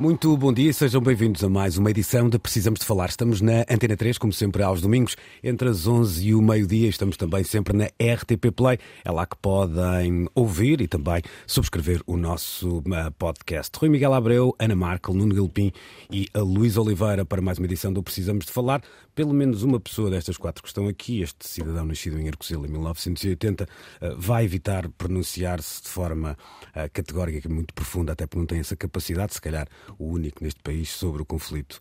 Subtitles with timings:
[0.00, 3.10] Muito bom dia sejam bem-vindos a mais uma edição de Precisamos de Falar.
[3.10, 5.14] Estamos na Antena 3, como sempre, aos domingos,
[5.44, 6.88] entre as 11 e o meio-dia.
[6.88, 8.78] Estamos também sempre na RTP Play.
[9.04, 13.78] É lá que podem ouvir e também subscrever o nosso uh, podcast.
[13.78, 15.70] Rui Miguel Abreu, Ana Markel, Nuno Gilpin
[16.10, 18.80] e a Luís Oliveira para mais uma edição do Precisamos de Falar.
[19.14, 22.70] Pelo menos uma pessoa destas quatro que estão aqui, este cidadão nascido em Arcozil em
[22.70, 28.46] 1980, uh, vai evitar pronunciar-se de forma uh, categórica e muito profunda, até porque não
[28.46, 31.78] tem essa capacidade, se calhar o único neste país sobre o conflito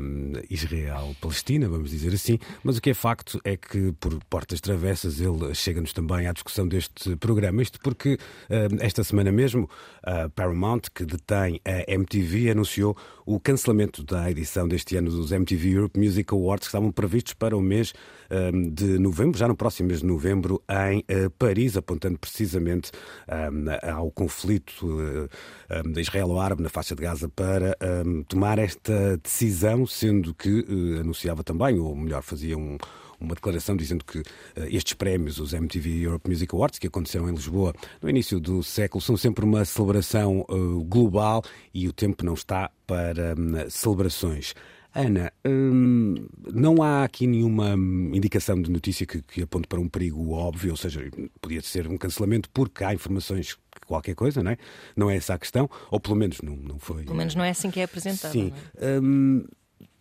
[0.00, 2.38] um, Israel-Palestina, vamos dizer assim.
[2.62, 6.66] Mas o que é facto é que, por portas travessas, ele chega-nos também à discussão
[6.66, 7.62] deste programa.
[7.62, 8.18] Isto porque
[8.50, 9.68] um, esta semana mesmo,
[10.02, 12.96] a Paramount, que detém a MTV, anunciou
[13.28, 17.54] o cancelamento da edição deste ano dos MTV Europe Music Awards, que estavam previstos para
[17.54, 17.92] o mês
[18.30, 22.90] um, de novembro, já no próximo mês de novembro, em uh, Paris, apontando precisamente
[23.82, 30.34] ao conflito uh, de Israel-Árabe na faixa de Gaza para um, tomar esta decisão, sendo
[30.34, 32.78] que uh, anunciava também, ou melhor, fazia um,
[33.20, 34.24] uma declaração dizendo que uh,
[34.70, 39.00] estes prémios, os MTV Europe Music Awards, que aconteceram em Lisboa no início do século,
[39.00, 44.54] são sempre uma celebração uh, global e o tempo não está para um, celebrações.
[44.94, 47.74] Ana, hum, não há aqui nenhuma
[48.14, 51.08] indicação de notícia que, que, aponte para um perigo óbvio, ou seja,
[51.40, 54.56] podia ser um cancelamento porque há informações qualquer coisa, não é?
[54.96, 57.04] Não é essa a questão, ou pelo menos não, não foi.
[57.04, 58.32] Pelo menos não é assim que é apresentado.
[58.32, 58.52] Sim.
[58.76, 58.98] É?
[58.98, 59.44] Hum,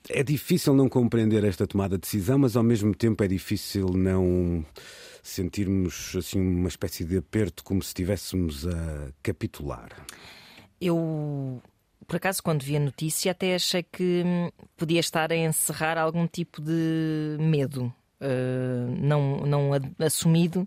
[0.09, 4.65] é difícil não compreender esta tomada de decisão, mas ao mesmo tempo é difícil não
[5.21, 9.89] sentirmos assim uma espécie de aperto como se estivéssemos a capitular.
[10.80, 11.61] Eu
[12.08, 16.26] por acaso, quando vi a notícia, até achei que hum, podia estar a encerrar algum
[16.26, 17.93] tipo de medo.
[18.20, 20.65] Uh, não, não assumido,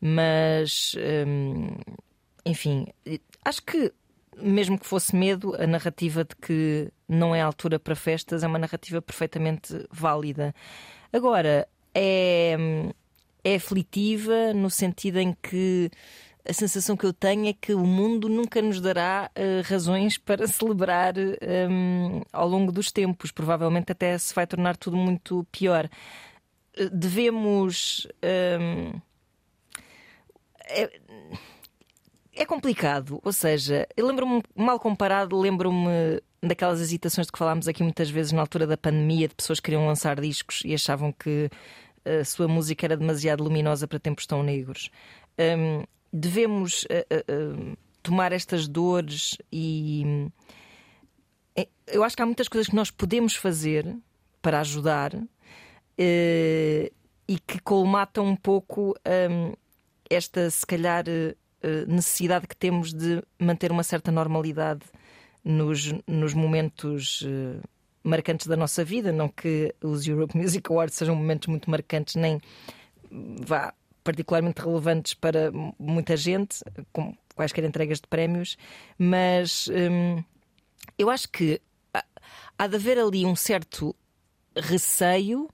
[0.00, 0.94] mas
[1.26, 1.76] hum,
[2.44, 2.86] enfim,
[3.44, 3.92] acho que
[4.36, 8.58] mesmo que fosse medo, a narrativa de que não é altura para festas é uma
[8.58, 10.54] narrativa perfeitamente válida.
[11.12, 12.56] Agora, é,
[13.42, 15.90] é aflitiva no sentido em que
[16.48, 20.46] a sensação que eu tenho é que o mundo nunca nos dará uh, razões para
[20.46, 23.32] celebrar um, ao longo dos tempos.
[23.32, 25.88] Provavelmente até se vai tornar tudo muito pior.
[26.78, 28.06] Uh, devemos.
[28.60, 29.00] Um,
[30.68, 31.00] é,
[32.36, 37.82] é, complicado, ou seja, eu lembro-me, mal comparado, lembro-me daquelas hesitações de que falámos aqui
[37.82, 41.48] muitas vezes na altura da pandemia, de pessoas que queriam lançar discos e achavam que
[42.04, 44.90] a sua música era demasiado luminosa para tempos tão negros.
[45.38, 50.30] Um, devemos uh, uh, tomar estas dores e
[51.86, 53.96] eu acho que há muitas coisas que nós podemos fazer
[54.42, 55.12] para ajudar
[55.98, 58.94] e que colmatam um pouco
[59.30, 59.54] um,
[60.10, 61.04] esta, se calhar,
[61.86, 64.82] necessidade que temos de manter uma certa normalidade
[65.44, 67.24] nos, nos momentos
[68.02, 69.12] marcantes da nossa vida.
[69.12, 72.40] Não que os Europe Music Awards sejam momentos muito marcantes, nem
[73.10, 73.74] vá
[74.04, 76.62] particularmente relevantes para muita gente,
[76.92, 78.56] como quaisquer entregas de prémios,
[78.96, 80.22] mas hum,
[80.96, 81.60] eu acho que
[82.58, 83.94] há de haver ali um certo
[84.56, 85.48] receio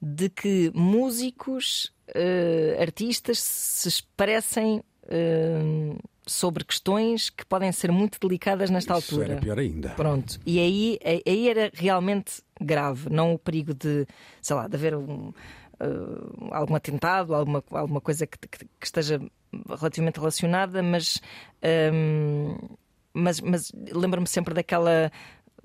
[0.00, 8.70] de que músicos, uh, artistas se expressem uh, sobre questões que podem ser muito delicadas
[8.70, 9.32] nesta Isso altura.
[9.32, 9.90] Era pior ainda.
[9.90, 10.40] Pronto.
[10.46, 14.06] E aí, aí era realmente grave, não o perigo de,
[14.40, 15.32] sei lá, de haver um
[15.82, 19.20] uh, algum atentado, alguma, alguma coisa que, que, que esteja
[19.68, 21.20] relativamente relacionada, mas,
[21.92, 22.56] um,
[23.12, 25.10] mas, mas lembro-me sempre daquela.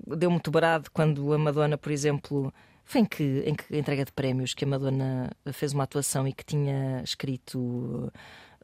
[0.06, 2.52] Deu-me tubarado quando a Madonna, por exemplo,
[2.84, 6.32] foi em que, em que entrega de prémios que a Madonna fez uma atuação e
[6.32, 8.12] que tinha escrito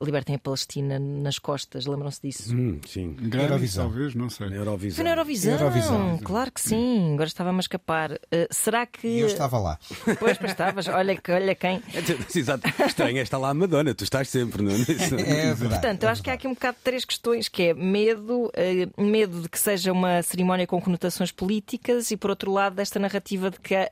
[0.02, 2.54] libertem a Palestina nas costas, lembram-se disso?
[2.54, 3.16] Hum, sim.
[3.32, 3.84] Eurovisão.
[3.84, 4.50] Talvez, não sei.
[4.50, 4.96] Na Eurovisão.
[4.96, 5.52] Foi na Eurovisão.
[5.52, 6.18] Eurovisão.
[6.22, 8.12] Claro que sim, agora estava-me a escapar.
[8.12, 8.18] Uh,
[8.50, 9.06] será que.
[9.06, 9.78] E eu estava lá.
[10.18, 11.82] Pois, pois estavas, olha, olha quem.
[12.34, 12.66] Exato.
[12.86, 14.74] Estranho, está lá a Madonna, tu estás sempre, não é?
[14.74, 15.68] É verdade.
[15.68, 18.46] Portanto, eu é acho que há aqui um bocado de três questões, que é medo,
[18.46, 22.98] uh, medo de que seja uma cerimónia com conotações políticas e, por outro lado, desta
[22.98, 23.90] narrativa de que há,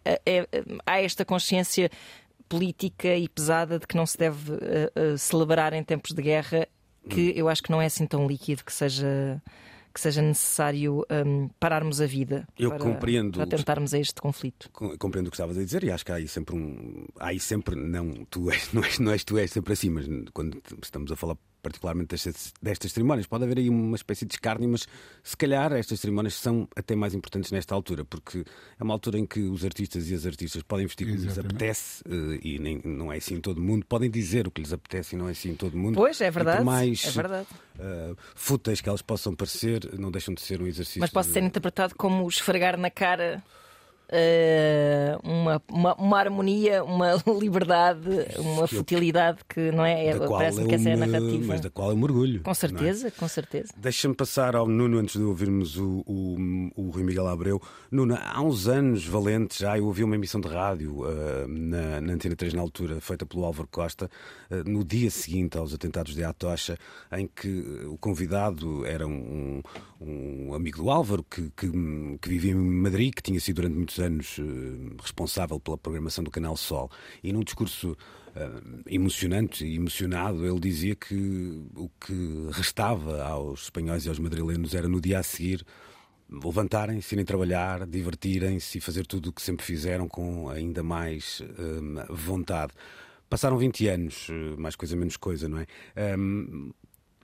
[0.87, 1.91] há esta consciência
[2.53, 4.57] política e pesada de que não se deve uh,
[5.15, 6.69] uh, celebrar em tempos de guerra,
[7.09, 9.43] que eu acho que não é assim tão líquido que seja
[9.95, 14.71] que seja necessário um, pararmos a vida Eu para, compreendo para tentarmos a este conflito.
[14.71, 17.05] Compreendo o que estavas a dizer e acho que há aí sempre um.
[17.21, 20.07] Há aí sempre, não, tu és, não és, não és tu és sempre assim, mas
[20.33, 23.27] quando estamos a falar particularmente destas, destas cerimónias.
[23.27, 24.87] Pode haver aí uma espécie de escárnio, mas
[25.23, 28.45] se calhar estas cerimónias são até mais importantes nesta altura, porque
[28.79, 31.39] é uma altura em que os artistas e as artistas podem vestir o que lhes
[31.39, 34.61] apetece eh, e nem, não é assim em todo o mundo, podem dizer o que
[34.61, 35.95] lhes apetece e não é assim em todo o mundo.
[35.95, 36.59] Pois, é verdade.
[36.59, 37.47] por mais é verdade.
[37.77, 41.01] Uh, fúteis que elas possam parecer, não deixam de ser um exercício.
[41.01, 43.43] Mas pode ser interpretado como esfregar na cara
[44.13, 50.15] uh, uma, uma, uma, harmonia, uma liberdade, uma futilidade que não é.
[50.19, 51.47] Parece-me que essa é a narrativa.
[51.47, 52.43] Mas da qual eu me orgulho.
[52.43, 53.11] Com certeza, é?
[53.11, 53.73] com certeza.
[53.77, 56.37] Deixa-me passar ao Nuno antes de ouvirmos o, o,
[56.77, 57.61] o Rui Miguel Abreu.
[57.91, 62.13] Nuno, há uns anos valentes já eu ouvi uma emissão de rádio uh, na, na
[62.13, 64.11] Antena 3 na altura, feita pelo Álvaro Costa,
[64.51, 66.77] uh, no dia seguinte aos atentados de Atocha,
[67.13, 67.49] em que
[67.87, 69.63] o convidado era um, um
[70.55, 71.71] amigo do Álvaro que, que,
[72.21, 76.57] que em Madrid, que tinha sido durante muitos anos uh, responsável pela programação do Canal
[76.57, 76.91] Sol.
[77.23, 84.05] E num discurso uh, emocionante e emocionado, ele dizia que o que restava aos espanhóis
[84.05, 85.65] e aos madrilenos era no dia a seguir
[86.31, 92.15] levantarem-se, irem trabalhar, divertirem-se e fazer tudo o que sempre fizeram com ainda mais uh,
[92.15, 92.73] vontade.
[93.29, 94.29] Passaram 20 anos,
[94.59, 95.67] mais coisa menos coisa, não é?
[96.19, 96.71] Um,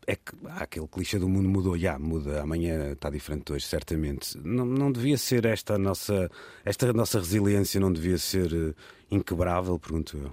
[0.09, 4.39] é que há aquele clichê do mundo mudou, já muda, amanhã está diferente hoje, certamente.
[4.39, 6.31] Não, não devia ser esta nossa,
[6.65, 8.75] esta nossa resiliência, não devia ser uh,
[9.11, 10.33] inquebrável, pergunto eu.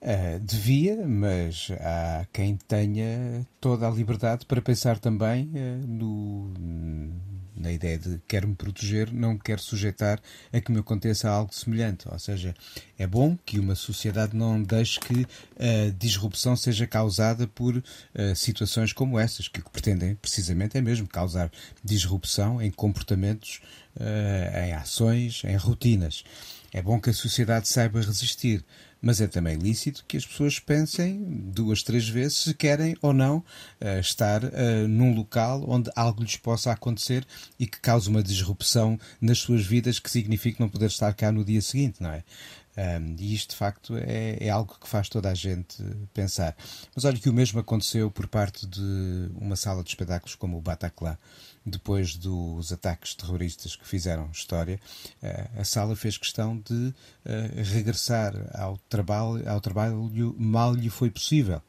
[0.00, 6.54] Uh, devia, mas há quem tenha toda a liberdade para pensar também uh, no,
[7.60, 10.20] na ideia de quero me proteger, não quero sujeitar
[10.52, 12.08] a que me aconteça algo semelhante.
[12.10, 12.54] Ou seja,
[12.98, 15.26] é bom que uma sociedade não deixe que
[15.58, 17.82] a disrupção seja causada por uh,
[18.34, 21.50] situações como essas, que o que pretendem precisamente é mesmo causar
[21.84, 23.60] disrupção em comportamentos,
[23.96, 26.24] uh, em ações, em rotinas.
[26.72, 28.64] É bom que a sociedade saiba resistir
[29.00, 33.38] mas é também lícito que as pessoas pensem duas, três vezes se querem ou não
[33.38, 37.26] uh, estar uh, num local onde algo lhes possa acontecer
[37.58, 41.44] e que cause uma disrupção nas suas vidas que signifique não poder estar cá no
[41.44, 42.22] dia seguinte, não é?
[42.76, 45.82] Um, e isto, de facto, é, é, algo que faz toda a gente
[46.14, 46.56] pensar.
[46.94, 50.62] Mas olha que o mesmo aconteceu por parte de uma sala de espetáculos como o
[50.62, 51.18] Bataclan
[51.64, 54.80] depois dos ataques terroristas que fizeram história,
[55.22, 61.10] eh, a sala fez questão de eh, regressar ao trabalho, ao trabalho mal lhe foi
[61.10, 61.62] possível.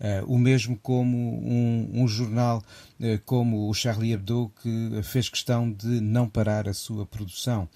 [0.00, 2.64] Uh, o mesmo como um, um jornal
[2.98, 7.68] uh, como o Charlie Hebdo que fez questão de não parar a sua produção.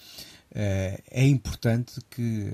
[0.50, 2.50] Uh, é importante que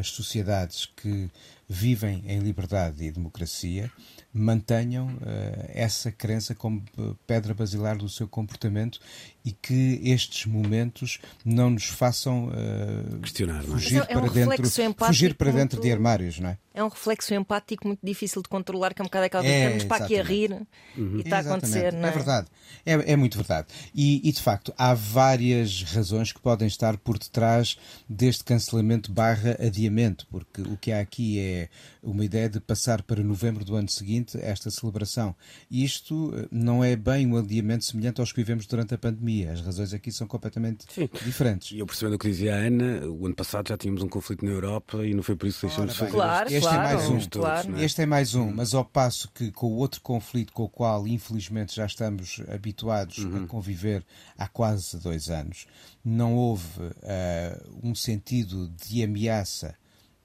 [0.00, 1.30] as sociedades que
[1.68, 3.92] vivem em liberdade e democracia
[4.34, 5.20] mantenham uh,
[5.68, 6.82] essa crença como
[7.26, 9.00] pedra basilar do seu comportamento
[9.44, 13.80] e que estes momentos não nos façam uh, questionar, não é?
[13.80, 14.70] fugir, é, é um para dentro,
[15.06, 16.58] fugir para dentro de armários, não é?
[16.76, 19.60] É um reflexo empático muito difícil de controlar, que é um bocado aquela coisa é,
[19.60, 20.66] que estamos para aqui a rir
[20.98, 21.18] uhum.
[21.18, 22.08] e está a acontecer, não é?
[22.08, 22.48] É verdade,
[22.84, 23.68] é, é muito verdade.
[23.94, 29.56] E, e, de facto, há várias razões que podem estar por detrás deste cancelamento barra
[29.60, 31.68] adiamento, porque o que há aqui é
[32.02, 35.34] uma ideia de passar para novembro do ano seguinte esta celebração.
[35.70, 39.33] Isto eh, não é bem um adiamento semelhante aos que vivemos durante a pandemia.
[39.44, 41.08] As razões aqui são completamente Sim.
[41.24, 41.72] diferentes.
[41.72, 44.44] E eu percebendo o que dizia a Ana, o ano passado já tínhamos um conflito
[44.44, 46.12] na Europa e não foi por isso que deixamos de fazer.
[46.12, 47.28] Claro, este claro, é mais um.
[47.28, 47.80] Claro.
[47.80, 51.08] Este é mais um, mas ao passo que com o outro conflito com o qual
[51.08, 53.44] infelizmente já estamos habituados uhum.
[53.44, 54.04] a conviver
[54.38, 55.66] há quase dois anos,
[56.04, 59.74] não houve uh, um sentido de ameaça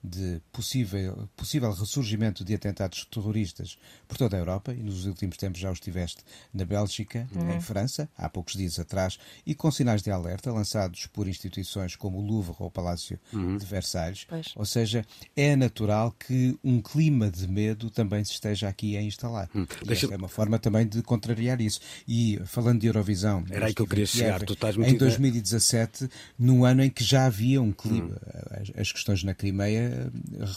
[0.04, 3.78] de possível, possível ressurgimento de atentados terroristas
[4.08, 7.56] por toda a Europa, e nos últimos tempos já os tiveste na Bélgica, uhum.
[7.56, 12.20] em França, há poucos dias atrás, e com sinais de alerta lançados por instituições como
[12.20, 13.58] o Louvre ou o Palácio uhum.
[13.58, 14.26] de Versalhes.
[14.28, 14.54] Pois.
[14.56, 19.50] Ou seja, é natural que um clima de medo também se esteja aqui a instalar.
[19.54, 19.66] Hum.
[19.82, 20.06] E Deixa...
[20.06, 21.82] esta é uma forma também de contrariar isso.
[22.08, 24.42] E falando de Eurovisão, era aí que eu queria chegar.
[24.44, 28.62] Tu estás em 2017, no ano em que já havia um clima, hum.
[28.62, 29.89] as, as questões na Crimeia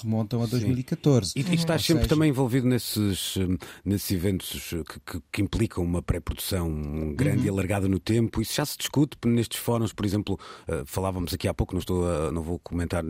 [0.03, 1.33] remontam a 2014.
[1.37, 2.15] E, e estás sempre seja...
[2.15, 3.37] também envolvido nesses,
[3.85, 7.47] nesses eventos que, que, que implicam uma pré-produção grande uhum.
[7.47, 8.41] e alargada no tempo.
[8.41, 12.09] Isso já se discute nestes fóruns, por exemplo, uh, falávamos aqui há pouco, não, estou
[12.09, 13.05] a, não vou comentar,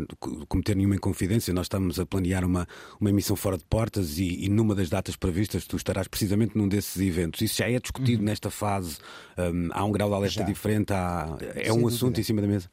[0.49, 2.67] cometer nenhuma inconfidência, nós estamos a planear uma,
[3.00, 6.69] uma emissão fora de portas e, e numa das datas previstas tu estarás precisamente num
[6.69, 7.41] desses eventos.
[7.41, 8.26] Isso já é discutido uhum.
[8.26, 8.99] nesta fase,
[9.38, 10.45] um, há um grau de alerta já.
[10.45, 11.95] diferente, há, é Sem um dúvida.
[11.97, 12.69] assunto em cima da mesa.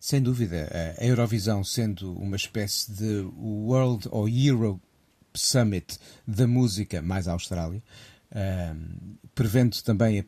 [0.00, 4.80] Sem dúvida, a Eurovisão sendo uma espécie de World ou Euro
[5.34, 7.82] Summit da música mais a Austrália,
[9.34, 10.22] prevendo também a,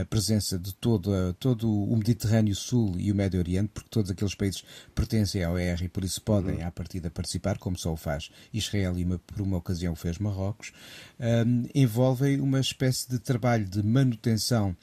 [0.00, 4.10] a, presença de todo, a, todo o Mediterrâneo Sul e o Médio Oriente, porque todos
[4.10, 4.62] aqueles países
[4.94, 6.66] pertencem ao ER e por isso podem, uhum.
[6.66, 10.72] à partida, participar, como só o faz Israel e uma, por uma ocasião fez Marrocos,
[11.18, 14.76] um, envolvem uma espécie de trabalho de manutenção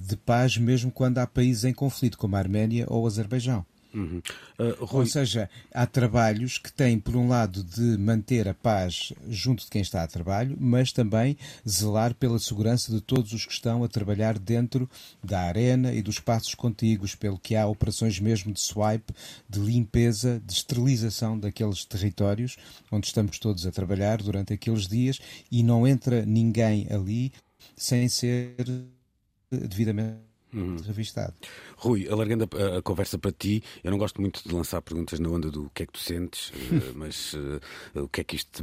[0.00, 3.64] de paz, mesmo quando há países em conflito, como a Arménia ou o Azerbaijão.
[3.94, 4.22] Uhum.
[4.58, 5.00] Uh, Rui...
[5.00, 9.70] Ou seja, há trabalhos que têm, por um lado, de manter a paz junto de
[9.70, 11.36] quem está a trabalho, mas também
[11.68, 14.88] zelar pela segurança de todos os que estão a trabalhar dentro
[15.22, 19.12] da arena e dos espaços contíguos, pelo que há operações mesmo de swipe,
[19.48, 22.56] de limpeza, de esterilização daqueles territórios
[22.90, 25.18] onde estamos todos a trabalhar durante aqueles dias
[25.50, 27.32] e não entra ninguém ali
[27.76, 28.54] sem ser
[29.52, 30.76] devidamente uhum.
[30.86, 31.34] revistado.
[31.76, 35.28] Rui, alargando a, a, conversa para ti, eu não gosto muito de lançar perguntas na
[35.28, 37.60] onda do que é que tu sentes, eh, mas uh,
[37.94, 38.62] o que é que isto,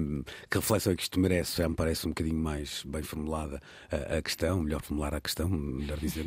[0.50, 1.58] que reflexão é que isto merece?
[1.58, 3.60] Já me parece um bocadinho mais bem formulada
[3.92, 6.26] a, a questão, melhor formular a questão, melhor dizer.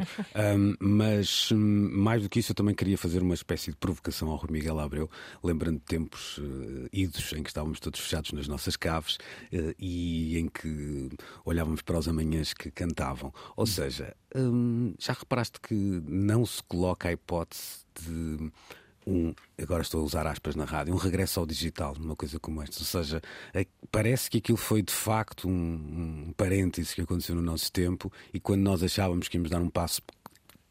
[0.56, 4.28] um, mas um, mais do que isso, eu também queria fazer uma espécie de provocação
[4.28, 5.10] ao Rui Miguel Abreu,
[5.42, 9.16] lembrando tempos uh, idos em que estávamos todos fechados nas nossas caves
[9.52, 11.10] uh, e em que
[11.44, 13.32] olhávamos para os amanhãs que cantavam.
[13.56, 18.50] Ou seja, um, já reparaste que não se coloca a hipótese de
[19.06, 22.62] um, agora estou a usar aspas na rádio, um regresso ao digital, uma coisa como
[22.62, 22.78] esta.
[22.78, 23.20] Ou seja,
[23.52, 28.12] é, parece que aquilo foi de facto um, um parêntese que aconteceu no nosso tempo
[28.32, 30.00] e quando nós achávamos que íamos dar um passo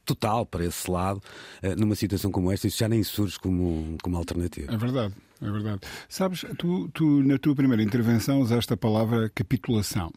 [0.05, 1.21] total para esse lado,
[1.61, 4.73] eh, numa situação como esta, isso já nem surge como, como alternativa.
[4.73, 5.81] É verdade, é verdade.
[6.09, 10.11] Sabes, tu, tu na tua primeira intervenção usaste a palavra capitulação.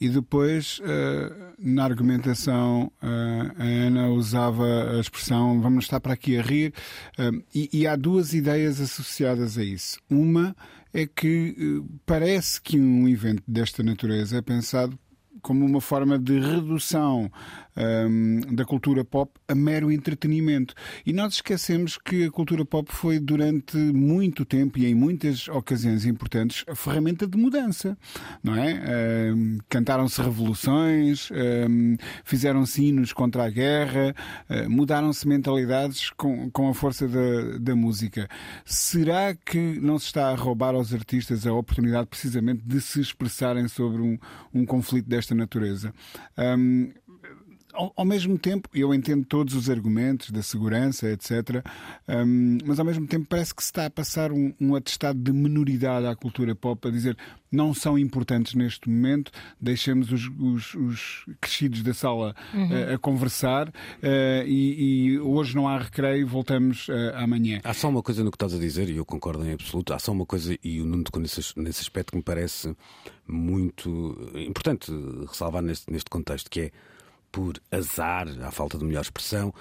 [0.00, 6.36] E depois, uh, na argumentação, uh, a Ana usava a expressão vamos estar para aqui
[6.36, 6.74] a rir,
[7.18, 9.98] uh, e, e, há duas ideias associadas a isso.
[10.10, 10.54] Uma
[10.92, 14.98] é que parece que um evento desta natureza é pensado
[15.44, 17.30] como uma forma de redução
[17.76, 20.74] um, da cultura pop a mero entretenimento.
[21.04, 26.06] E nós esquecemos que a cultura pop foi durante muito tempo e em muitas ocasiões
[26.06, 27.96] importantes a ferramenta de mudança,
[28.42, 29.32] não é?
[29.34, 34.14] Um, Cantaram-se revoluções, um, fizeram-se hinos contra a guerra,
[34.48, 38.28] uh, mudaram-se mentalidades com, com a força da, da música.
[38.64, 43.68] Será que não se está a roubar aos artistas a oportunidade precisamente de se expressarem
[43.68, 44.18] sobre um,
[44.54, 45.92] um conflito desta natureza?
[46.36, 46.92] Um,
[47.74, 51.64] ao, ao, mesmo tempo, eu entendo todos os argumentos da segurança, etc.,
[52.08, 55.32] um, mas ao mesmo tempo parece que se está a passar um, um, atestado de
[55.32, 57.16] menoridade à cultura pop, a dizer
[57.50, 62.68] não são importantes neste momento, deixemos os, os, os crescidos da sala uhum.
[62.68, 63.72] uh, a conversar uh,
[64.44, 67.60] e, e, hoje não há recreio, voltamos uh, amanhã.
[67.62, 69.98] Há só uma coisa no que estás a dizer, e eu concordo em absoluto, há
[69.98, 72.74] só uma coisa, e o Nuno tocou nesse, nesse aspecto que me parece
[73.26, 74.92] muito importante
[75.28, 76.70] ressalvar neste, neste contexto, que é
[77.34, 79.52] por azar, à falta de melhor expressão,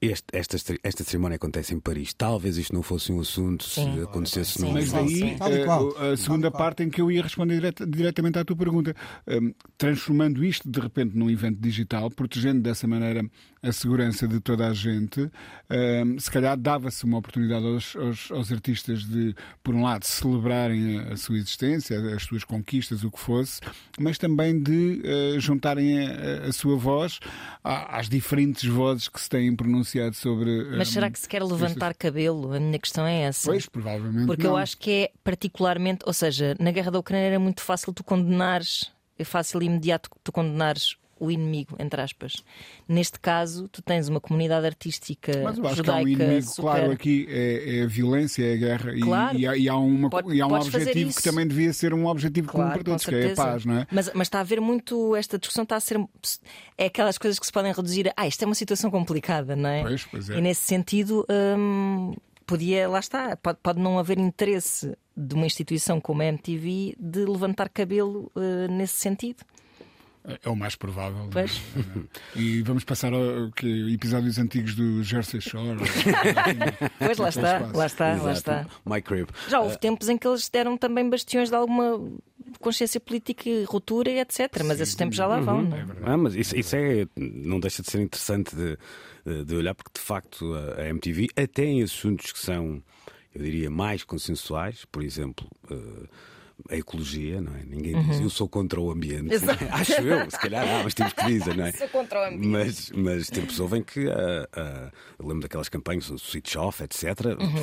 [0.00, 2.14] este, esta, esta cerimónia acontece em Paris.
[2.14, 3.94] Talvez isto não fosse um assunto sim.
[3.94, 7.84] se acontecesse no Mas daí eh, a segunda parte em que eu ia responder direta,
[7.84, 8.94] diretamente à tua pergunta,
[9.26, 13.28] um, transformando isto de repente num evento digital, protegendo dessa maneira
[13.66, 15.30] a segurança de toda a gente,
[15.70, 20.98] um, se calhar dava-se uma oportunidade aos, aos, aos, artistas de, por um lado, celebrarem
[21.00, 23.60] a, a, sua existência, as suas conquistas, o que fosse,
[23.98, 27.18] mas também de uh, juntarem a, a, sua voz
[27.64, 30.64] às diferentes vozes que se têm pronunciado sobre.
[30.76, 31.96] Mas será que se quer levantar estas...
[31.98, 32.52] cabelo?
[32.52, 33.50] A minha questão é essa.
[33.50, 34.26] Pois, provavelmente.
[34.26, 34.52] Porque não.
[34.52, 38.04] eu acho que é particularmente, ou seja, na guerra da Ucrânia era muito fácil tu
[38.04, 42.44] condenares, é fácil e imediato tu condenares o inimigo, entre aspas.
[42.88, 46.04] Neste caso, tu tens uma comunidade artística Mas eu acho judaica.
[46.04, 46.62] Que há um inimigo, super...
[46.62, 48.92] claro, aqui é, é, a violência, é a guerra.
[49.00, 49.38] Claro.
[49.38, 51.94] E, e, há, e há, uma, Pode, e há um objetivo que também devia ser
[51.94, 53.86] um objetivo claro, comum para todos, que é a paz, não é?
[53.90, 55.16] Mas, mas está a haver muito.
[55.16, 55.98] Esta discussão está a ser.
[56.76, 58.12] É aquelas coisas que se podem reduzir.
[58.16, 59.82] Ah, isto é uma situação complicada, não é?
[59.82, 60.38] Pois, pois é.
[60.38, 61.26] E nesse sentido.
[61.30, 62.14] Hum,
[62.46, 67.24] podia, lá está, pode, pode não haver interesse de uma instituição como a MTV de
[67.24, 69.42] levantar cabelo uh, nesse sentido.
[70.42, 71.28] É o mais provável.
[71.32, 71.60] Pois.
[72.34, 75.78] E vamos passar a que, episódios antigos do Jersey Shore.
[76.98, 78.66] pois lá está, lá está, lá está.
[78.84, 79.28] My crib.
[79.48, 79.78] Já houve uh...
[79.78, 81.98] tempos em que eles deram também bastiões de alguma
[82.60, 84.50] consciência política e ruptura e etc.
[84.64, 84.82] Mas Sim.
[84.82, 85.60] esses tempos já lá vão.
[85.60, 85.68] Uhum.
[85.68, 85.76] Não?
[85.76, 89.92] É ah, mas isso, isso, é, não deixa de ser interessante de, de olhar, porque
[89.94, 92.82] de facto a MTV, até em assuntos que são,
[93.34, 95.48] eu diria, mais consensuais, por exemplo.
[95.70, 96.06] Uh,
[96.70, 97.62] a ecologia, não é?
[97.64, 99.34] Ninguém diz eu sou contra o ambiente.
[99.70, 101.72] Acho eu, se calhar há, mas temos que dizer, não é?
[101.76, 102.46] Sou contra o ambiente.
[102.48, 107.04] Mas, mas tempos ouvem que uh, uh, eu lembro daquelas campanhas, o switch off, etc.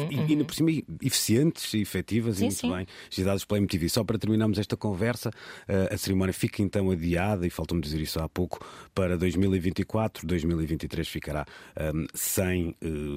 [0.10, 0.72] e, e ainda por cima
[1.02, 2.72] eficientes e efetivas Sim, e muito sim.
[2.72, 3.90] bem, geradas pela MTV.
[3.90, 8.20] Só para terminarmos esta conversa, uh, a cerimónia fica então adiada, e faltou-me dizer isso
[8.20, 10.26] há pouco, para 2024.
[10.26, 11.46] 2023 ficará
[11.94, 12.76] um, sem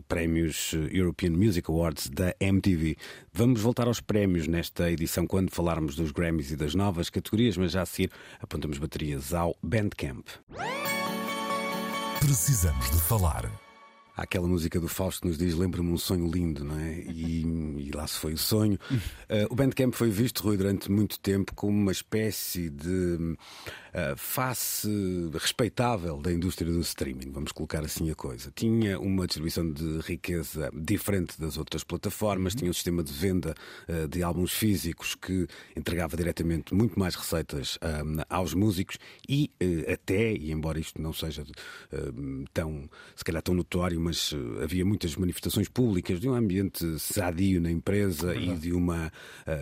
[0.08, 2.96] prémios European Music Awards da MTV.
[3.38, 7.72] Vamos voltar aos prémios nesta edição quando falarmos dos Grammys e das novas categorias, mas
[7.72, 10.26] já a seguir apontamos baterias ao Bandcamp.
[12.18, 13.65] Precisamos de falar.
[14.16, 17.00] Há aquela música do Fausto que nos diz lembra-me um sonho lindo, não é?
[17.00, 18.78] E, e lá se foi o sonho.
[18.90, 23.36] Uh, o Bandcamp foi visto, Rui, durante muito tempo como uma espécie de
[23.92, 24.88] uh, face
[25.34, 28.50] respeitável da indústria do streaming, vamos colocar assim a coisa.
[28.54, 33.54] Tinha uma distribuição de riqueza diferente das outras plataformas, tinha um sistema de venda
[33.86, 35.46] uh, de álbuns físicos que
[35.76, 37.78] entregava diretamente muito mais receitas
[38.30, 38.96] aos músicos
[39.28, 39.50] e
[39.92, 41.44] até, e embora isto não seja
[42.52, 47.60] tão, se calhar tão notório, mas uh, havia muitas manifestações públicas de um ambiente sadio
[47.60, 49.12] na empresa e de uma,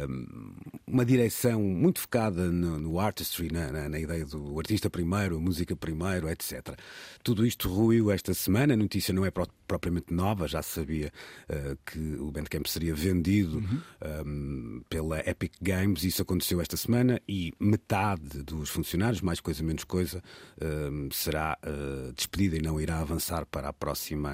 [0.08, 0.52] um,
[0.86, 5.40] uma direção muito focada no, no artistry, na, na, na, ideia do artista primeiro, a
[5.40, 6.78] música primeiro, etc.
[7.22, 8.74] Tudo isto ruiu esta semana.
[8.74, 11.10] A notícia não é pro, propriamente nova, já se sabia
[11.48, 13.80] uh, que o Bandcamp seria vendido uhum.
[14.26, 16.04] um, pela Epic Games.
[16.04, 20.22] Isso aconteceu esta semana e metade dos funcionários, mais coisa menos coisa,
[20.60, 24.33] um, será uh, despedida e não irá avançar para a próxima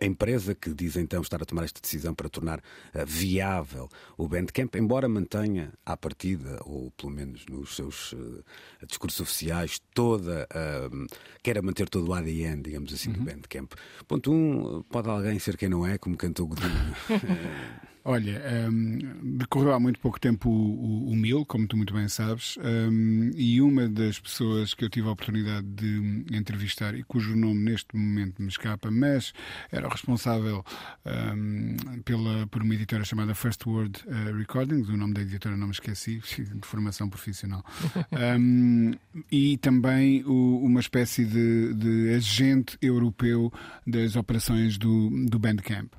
[0.00, 2.60] a empresa que diz então estar a tomar esta decisão para tornar
[3.06, 8.44] viável o Bandcamp, embora mantenha à partida, ou pelo menos nos seus uh,
[8.86, 11.06] discursos oficiais, toda, uh,
[11.42, 13.16] queira manter todo o ADN, digamos assim, uhum.
[13.16, 13.72] do Bandcamp.
[14.06, 16.96] Ponto um, pode alguém ser quem não é, como cantou Godinho.
[18.08, 22.08] Olha, um, decorreu há muito pouco tempo o, o, o MIL, como tu muito bem
[22.08, 27.34] sabes, um, e uma das pessoas que eu tive a oportunidade de entrevistar e cujo
[27.34, 29.32] nome neste momento me escapa, mas
[29.72, 30.64] era responsável
[31.04, 35.66] um, pela, por uma editora chamada First Word uh, Recordings, o nome da editora não
[35.66, 37.64] me esqueci, de formação profissional,
[39.32, 43.52] e também o, uma espécie de, de, agente europeu
[43.84, 45.92] das operações do, do Bandcamp.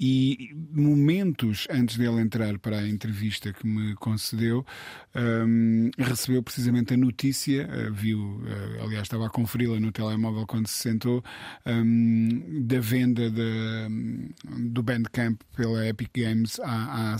[0.00, 4.64] e momentos antes dele entrar para a entrevista que me concedeu,
[5.14, 10.66] um, recebeu precisamente a notícia, uh, viu, uh, aliás, estava a conferi-la no telemóvel quando
[10.66, 11.22] se sentou,
[11.66, 14.32] um, da venda de,
[14.72, 17.16] do Bandcamp pela Epic Games à, à.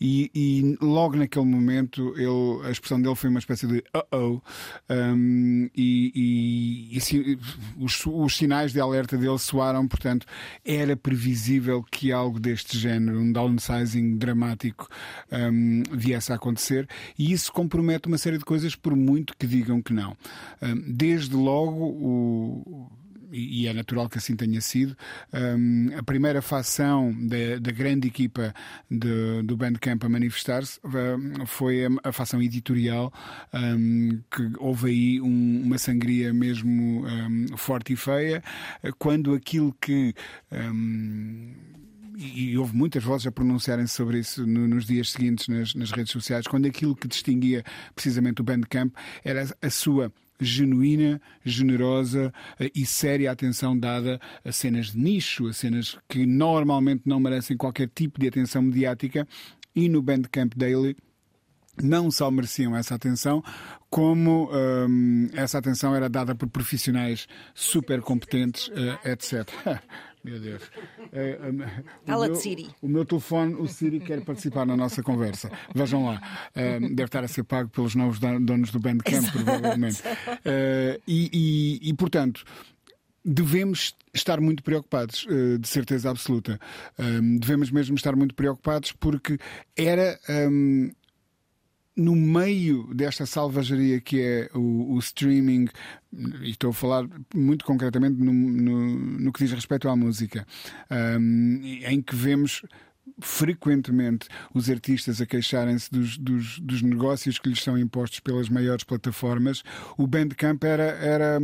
[0.00, 4.40] E, e, logo naquele momento, ele, a expressão dele foi uma espécie de uh-oh,
[4.88, 7.38] um, e, e, e
[7.76, 10.26] os, os sinais de alerta dele soaram, portanto,
[10.64, 14.88] era previsível que algo deste género, um downsizing dramático,
[15.30, 19.82] um, viesse a acontecer e isso compromete uma série de coisas, por muito que digam
[19.82, 20.16] que não.
[20.62, 22.88] Um, desde logo, o
[23.30, 24.96] e é natural que assim tenha sido.
[25.32, 28.54] Um, a primeira facção da, da grande equipa
[28.90, 33.12] de, do Bandcamp a manifestar-se um, foi a, a, facção editorial,
[33.52, 37.04] um, que houve aí uma sangria mesmo
[37.56, 38.42] forte e feia,
[38.98, 40.14] quando aquilo que
[42.18, 46.12] e, houve muitas vozes a pronunciarem-se sobre isso no, nos dias seguintes nas, nas, redes
[46.12, 48.92] sociais, quando aquilo que distinguia precisamente o Bandcamp
[49.24, 55.52] era a sua genuína, generosa eh, e séria atenção dada a cenas de nicho, a
[55.52, 59.26] cenas que normalmente não merecem qualquer tipo de atenção mediática
[59.74, 60.96] e no Bandcamp Daily
[61.82, 63.42] não só mereciam essa atenção,
[63.88, 69.48] como um, essa atenção era dada por profissionais super competentes, uh, etc.
[70.24, 70.62] Meu Deus.
[71.12, 71.38] É,
[72.06, 72.68] Fala de Siri.
[72.82, 75.50] O meu telefone, o Siri, quer participar na nossa conversa.
[75.74, 76.20] Vejam lá.
[76.54, 80.02] Uh, deve estar a ser pago pelos novos donos do Bandcamp, provavelmente.
[81.06, 82.44] E, e, e, portanto,
[83.24, 85.26] devemos estar muito preocupados,
[85.60, 86.58] de certeza absoluta.
[87.38, 89.38] devemos mesmo estar muito preocupados porque
[89.76, 90.18] era.
[90.28, 90.90] Um,
[91.98, 95.66] no meio desta salvajaria que é o, o streaming,
[96.42, 100.46] e estou a falar muito concretamente no, no, no que diz respeito à música,
[101.20, 102.62] um, em que vemos
[103.20, 108.84] frequentemente os artistas a queixarem-se dos, dos, dos, negócios que lhes são impostos pelas maiores
[108.84, 109.64] plataformas.
[109.96, 111.40] O Bandcamp era, era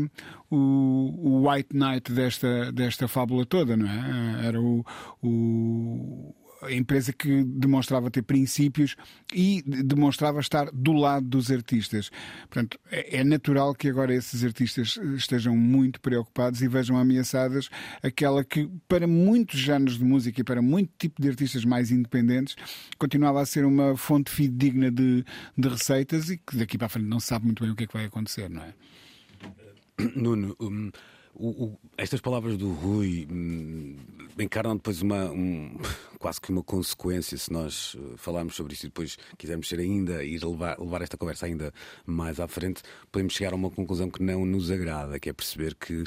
[0.49, 4.47] o, o white knight desta, desta fábula toda, não é?
[4.47, 4.85] Era o,
[5.21, 8.97] o a empresa que demonstrava ter princípios
[9.33, 12.11] e demonstrava estar do lado dos artistas.
[12.49, 17.69] Portanto, é, é natural que agora esses artistas estejam muito preocupados e vejam ameaçadas
[18.03, 22.57] aquela que, para muitos géneros de música e para muito tipo de artistas mais independentes,
[22.99, 25.25] continuava a ser uma fonte fidedigna de,
[25.57, 27.85] de receitas e que daqui para a frente não se sabe muito bem o que
[27.85, 28.75] é que vai acontecer, não é?
[30.17, 30.91] Nuno, um,
[31.35, 33.97] o, o, estas palavras do Rui um,
[34.39, 35.77] encarnam depois uma um,
[36.19, 40.25] quase que uma consequência se nós uh, falarmos sobre isso e depois quisermos ser ainda
[40.25, 41.73] e levar, levar esta conversa ainda
[42.07, 45.75] mais à frente, podemos chegar a uma conclusão que não nos agrada, que é perceber
[45.75, 46.05] que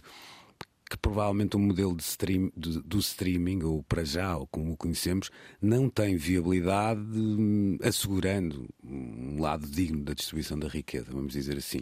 [0.89, 4.77] que provavelmente o modelo de stream, do, do, streaming, ou para já, ou como o
[4.77, 5.29] conhecemos,
[5.61, 11.81] não tem viabilidade hum, assegurando um lado digno da distribuição da riqueza, vamos dizer assim.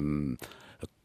[0.00, 0.36] Um,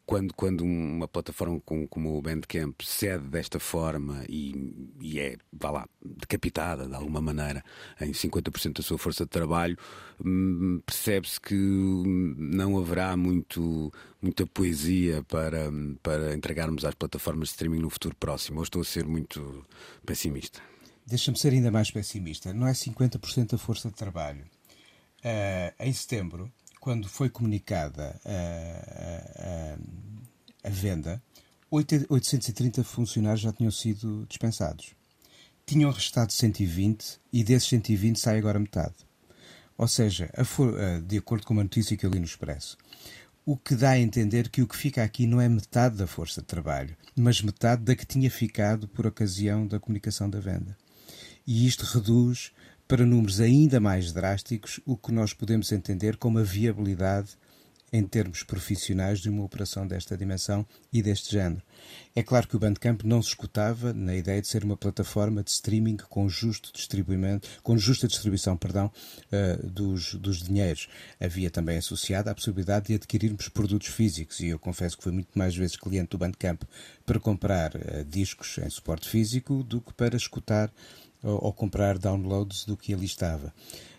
[0.06, 4.54] quando, quando uma plataforma como, como o Bandcamp cede desta forma e,
[5.00, 7.64] e, é, vá lá, decapitada de alguma maneira
[8.00, 9.76] em 50% da sua força de trabalho,
[10.24, 13.92] hum, percebe-se que não haverá muito,
[14.22, 18.58] muita poesia para, para entregarmos às plataformas de streaming no futuro próximo.
[18.58, 19.66] Ou estou a ser muito
[20.06, 20.60] pessimista?
[21.04, 22.54] Deixa-me ser ainda mais pessimista.
[22.54, 24.44] Não é 50% da força de trabalho.
[25.24, 26.52] Uh, em setembro,
[26.86, 29.74] quando foi comunicada a,
[30.62, 31.20] a, a venda,
[31.68, 34.94] 830 funcionários já tinham sido dispensados.
[35.66, 38.94] Tinham restado 120 e desses 120 sai agora metade.
[39.76, 40.30] Ou seja,
[41.04, 42.78] de acordo com uma notícia que eu li no Expresso,
[43.44, 46.40] o que dá a entender que o que fica aqui não é metade da força
[46.40, 50.78] de trabalho, mas metade da que tinha ficado por ocasião da comunicação da venda.
[51.44, 52.52] E isto reduz
[52.88, 57.36] para números ainda mais drásticos o que nós podemos entender como a viabilidade
[57.92, 61.62] em termos profissionais de uma operação desta dimensão e deste género.
[62.14, 65.50] É claro que o Bandcamp não se escutava na ideia de ser uma plataforma de
[65.50, 68.90] streaming com justo distribuimento, com justa distribuição, perdão,
[69.32, 70.88] uh, dos, dos dinheiros.
[71.20, 75.36] Havia também associada a possibilidade de adquirirmos produtos físicos e eu confesso que fui muito
[75.38, 76.62] mais vezes cliente do Bandcamp
[77.04, 80.72] para comprar uh, discos em suporte físico do que para escutar
[81.22, 83.52] ou, ou comprar downloads do que ali estava.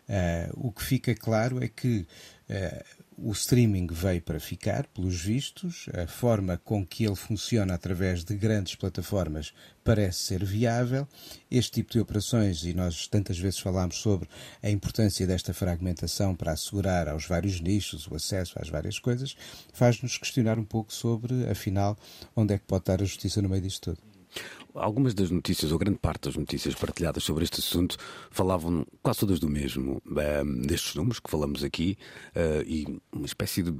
[0.07, 2.07] Uh, o que fica claro é que
[2.49, 8.23] uh, o streaming veio para ficar, pelos vistos, a forma com que ele funciona através
[8.23, 9.53] de grandes plataformas
[9.83, 11.07] parece ser viável.
[11.49, 14.29] Este tipo de operações, e nós tantas vezes falámos sobre
[14.61, 19.35] a importância desta fragmentação para assegurar aos vários nichos o acesso às várias coisas,
[19.73, 21.97] faz-nos questionar um pouco sobre, afinal,
[22.35, 24.16] onde é que pode estar a justiça no meio disto tudo
[24.73, 27.97] algumas das notícias, ou grande parte das notícias partilhadas sobre este assunto,
[28.29, 31.97] falavam quase todas do mesmo, um, destes números que falamos aqui,
[32.35, 33.73] uh, e uma espécie de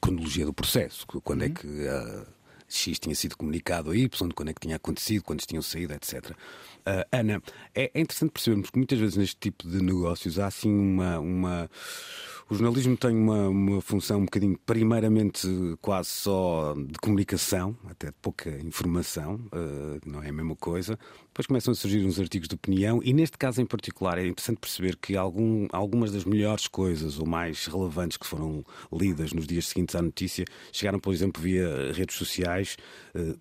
[0.00, 1.06] cronologia do processo.
[1.06, 1.52] Quando é uhum.
[1.52, 2.26] é que uh,
[2.68, 6.30] X tinha sido comunicado a Y, quando é que tinha acontecido, quando tinham saído, etc.
[6.30, 7.42] Uh, Ana,
[7.74, 11.18] é, é, interessante percebermos que muitas vezes neste tipo de negócios há assim uma.
[11.18, 11.70] uma
[12.48, 15.48] o jornalismo tem uma, uma função um bocadinho, primeiramente,
[15.80, 20.96] quase só de comunicação, até de pouca informação, uh, não é a mesma coisa.
[21.26, 24.58] Depois começam a surgir uns artigos de opinião, e neste caso em particular é interessante
[24.58, 29.66] perceber que algum, algumas das melhores coisas ou mais relevantes que foram lidas nos dias
[29.66, 32.76] seguintes à notícia chegaram, por exemplo, via redes sociais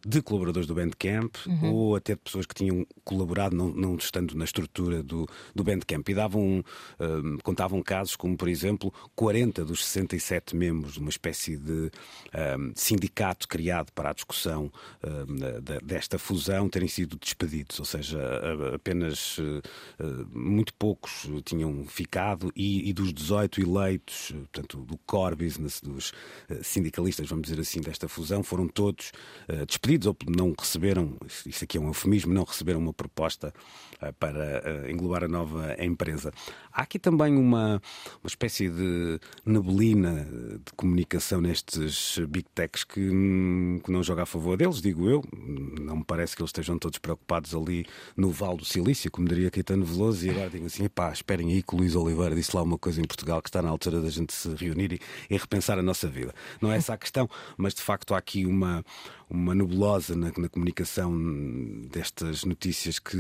[0.06, 1.74] de colaboradores do Bandcamp uhum.
[1.74, 6.08] ou até de pessoas que tinham colaborado, não, não estando na estrutura do, do Bandcamp,
[6.10, 11.58] e davam, uh, contavam casos como, por exemplo, 40 dos 67 membros de uma espécie
[11.58, 14.72] de uh, sindicato criado para a discussão
[15.84, 18.20] desta fusão terem sido despedidos ou seja,
[18.74, 19.62] apenas eh,
[20.00, 26.14] eh, muito poucos tinham ficado e, e dos 18 eleitos, portanto, do core business dos
[26.50, 29.12] eh, sindicalistas, vamos dizer assim, desta fusão, foram todos
[29.66, 33.54] despedidos ou não receberam, isso aqui é um eufemismo, não receberam uma proposta
[34.20, 36.32] para englobar a nova empresa.
[36.72, 37.82] Há aqui também uma,
[38.22, 44.26] uma espécie de neblina de comunicação nestes big techs que, hum, que não joga a
[44.26, 45.24] favor deles, digo eu.
[45.80, 47.86] Não me parece que eles estejam todos preocupados ali
[48.18, 51.64] no Val do Silício, como diria Caetano Veloso, e agora digo assim: pá, esperem aí
[51.64, 54.10] que o Luís Oliveira disse lá uma coisa em Portugal que está na altura da
[54.10, 55.00] gente se reunir e,
[55.30, 56.34] e repensar a nossa vida.
[56.62, 58.84] Não é essa a questão, mas de facto há aqui uma,
[59.30, 61.12] uma nebulosa na, na, comunicação
[61.92, 63.18] destas notícias que,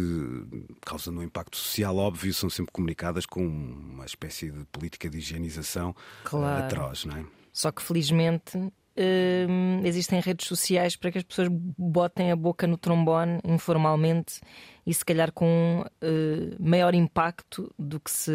[0.81, 5.95] causando um impacto social óbvio, são sempre comunicadas com uma espécie de política de higienização
[6.23, 6.65] claro.
[6.65, 7.25] atroz, não é?
[7.51, 12.77] Só que felizmente uh, existem redes sociais para que as pessoas botem a boca no
[12.77, 14.41] trombone informalmente
[14.85, 18.31] e se calhar com uh, maior impacto do que se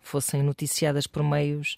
[0.00, 1.76] fossem noticiadas por meios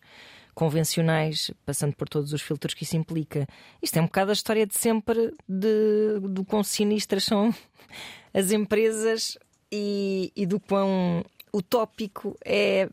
[0.54, 3.46] convencionais, passando por todos os filtros que isso implica.
[3.82, 7.54] Isto é um bocado a história de sempre de, do quão sinistras são
[8.34, 9.38] as empresas
[9.70, 12.88] e, e do quão utópico é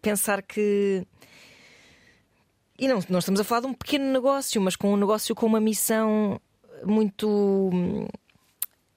[0.00, 1.06] pensar que.
[2.78, 5.46] E não, nós estamos a falar de um pequeno negócio, mas com um negócio com
[5.46, 6.40] uma missão
[6.84, 7.70] muito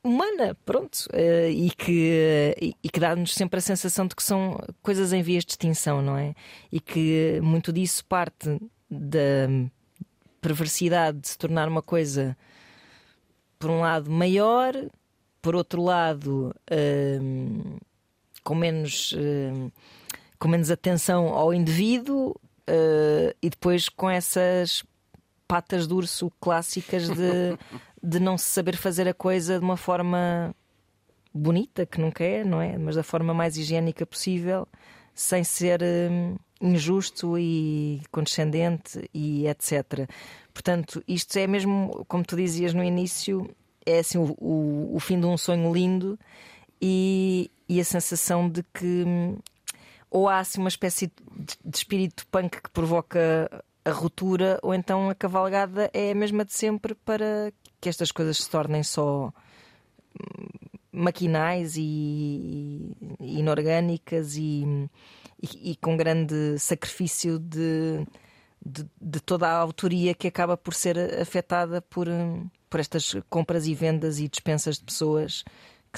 [0.04, 4.60] humana, pronto, uh, e que, e, e que dá-nos sempre a sensação de que são
[4.82, 6.34] coisas em vias de extinção, não é?
[6.72, 8.60] E que muito disso parte
[8.90, 9.48] da
[10.42, 12.38] perversidade de se tornar uma coisa,
[13.58, 14.74] por um lado, maior,
[15.42, 17.80] por outro lado, uh,
[18.44, 19.14] com menos.
[20.40, 22.34] Com menos atenção ao indivíduo
[23.42, 24.86] e depois com essas
[25.50, 27.58] patas de urso clássicas de,
[28.02, 30.56] de não se saber fazer a coisa de uma forma
[31.34, 32.78] bonita, que nunca é, não é?
[32.78, 34.68] Mas da forma mais higiênica possível,
[35.14, 40.10] sem ser uh, injusto e condescendente e etc.
[40.54, 43.50] Portanto, isto é mesmo, como tu dizias no início,
[43.86, 46.20] é assim o, o, o fim de um sonho lindo
[46.82, 49.06] e, e a sensação de que
[50.12, 55.10] ou há assim, uma espécie de, de espírito punk que provoca a ruptura, ou então
[55.10, 60.70] a cavalgada é a mesma de sempre para que estas coisas se tornem só hum,
[60.92, 64.90] maquinais e, e inorgânicas e,
[65.42, 68.06] e, e, com grande sacrifício de,
[68.66, 73.68] de, de, toda a autoria que acaba por ser afetada por, hum, por estas compras
[73.68, 75.44] e vendas e dispensas de pessoas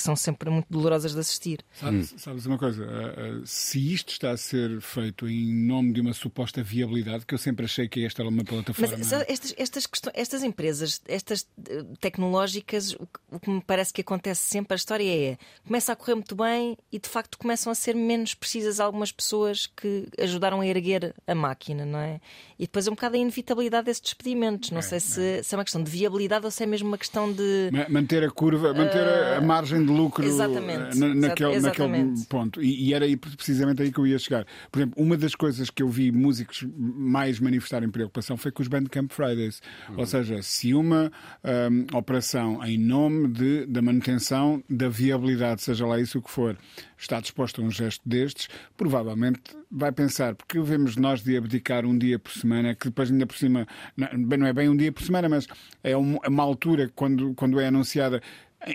[0.02, 1.64] que são sempre muito dolorosas de assistir.
[1.74, 2.84] Sabes, sabes uma coisa?
[2.84, 7.34] Uh, uh, se isto está a ser feito em nome de uma suposta viabilidade, que
[7.34, 8.98] eu sempre achei que esta era uma plataforma.
[8.98, 12.96] Mas estas, estas, estas empresas, estas eh, tecnológicas,
[13.32, 16.78] o que me parece que acontece sempre, a história é começa a correr muito bem
[16.92, 21.36] e de facto começam a ser menos precisas algumas pessoas que ajudaram a erguer a
[21.36, 22.20] máquina, não é?
[22.58, 24.72] E depois é um bocado a inevitabilidade desses despedimentos.
[24.72, 25.44] Não é, sei se, é.
[25.44, 27.70] se, é uma questão de viabilidade ou se é mesmo uma questão de.
[27.90, 29.38] Manter a curva, manter uh...
[29.38, 32.10] a margem de lucro exatamente, na, naquele, exatamente.
[32.10, 32.62] naquele ponto.
[32.62, 34.46] E, e, era aí, precisamente aí que eu ia chegar.
[34.72, 38.68] Por exemplo, uma das coisas que eu vi músicos mais manifestarem preocupação foi com os
[38.68, 39.62] Bandcamp Fridays.
[39.90, 40.00] Uhum.
[40.00, 41.12] Ou seja, se uma
[41.44, 46.58] um, operação em nome de, da manutenção da viabilidade, seja lá isso o que for,
[46.98, 51.98] está disposto a um gesto destes, provavelmente vai pensar, porque vemos nós de abdicar um
[51.98, 55.30] dia por semana, que depois ainda por cima, não é bem um dia por semana,
[55.30, 55.48] mas
[55.84, 58.22] é uma altura quando, quando é anunciada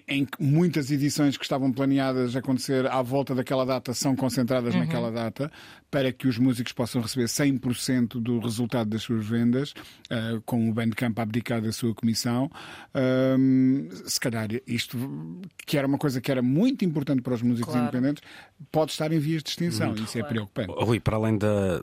[0.09, 4.75] em que muitas edições que estavam planeadas a acontecer à volta daquela data são concentradas
[4.75, 4.81] uhum.
[4.81, 5.51] naquela data,
[5.97, 10.75] para que os músicos possam receber 100% do resultado das suas vendas, uh, com o
[10.75, 12.51] Bandcamp a abdicar da sua comissão.
[12.95, 14.99] Uh, se calhar isto,
[15.65, 17.89] que era uma coisa que era muito importante para os músicos claro.
[17.89, 18.23] independentes,
[18.71, 19.89] pode estar em vias de extinção.
[19.89, 19.95] Uhum.
[19.95, 20.27] Isso é claro.
[20.27, 20.85] é preocupante.
[20.85, 21.81] Rui, para além da,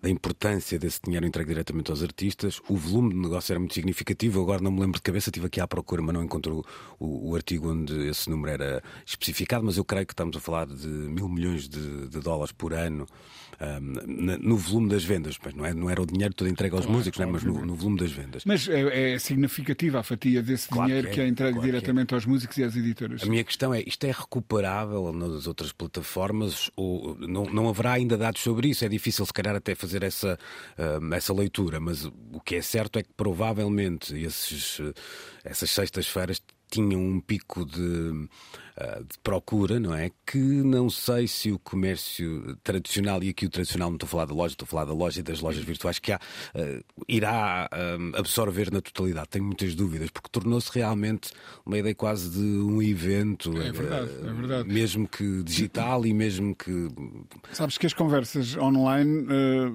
[0.00, 4.40] da importância desse dinheiro entregue diretamente aos artistas, o volume de negócio era muito significativo.
[4.40, 6.64] agora não me lembro de cabeça, estive aqui à procura, mas não encontro
[6.98, 10.66] o, o artigo onde esse número era especificado, mas eu creio que estamos a falar
[10.66, 13.06] de mil milhões de, de dólares por ano
[13.60, 15.38] um, no volume das vendas.
[15.42, 17.64] Mas não, é, não era o dinheiro todo entregue aos claro, músicos, claro, mas no,
[17.64, 18.44] no, volume das vendas.
[18.44, 22.12] Mas é, é significativa a fatia desse claro dinheiro que é, que é entregue diretamente
[22.12, 22.16] é.
[22.16, 23.22] aos músicos e às editoras.
[23.22, 28.16] A minha questão é: isto é recuperável nas outras plataformas ou não, não haverá ainda
[28.16, 28.84] dados sobre isso?
[28.84, 30.38] É difícil, se calhar, até fazer essa,
[31.12, 34.80] essa leitura, mas o que é certo é que provavelmente esses,
[35.44, 36.40] essas sextas-feiras
[36.74, 38.28] tinham um pico de
[38.76, 40.10] eh, de procura, não é?
[40.26, 44.24] Que não sei se o comércio tradicional, e aqui o tradicional não estou a falar
[44.24, 46.18] da loja, estou a falar da loja e das lojas virtuais, que há,
[46.56, 49.28] uh, irá uh, absorver na totalidade.
[49.28, 51.30] Tenho muitas dúvidas, porque tornou-se realmente
[51.64, 53.56] uma ideia quase de um evento.
[53.62, 54.68] É verdade, é verdade.
[54.68, 56.88] Mesmo que digital e mesmo que.
[57.52, 59.24] Sabes que as conversas online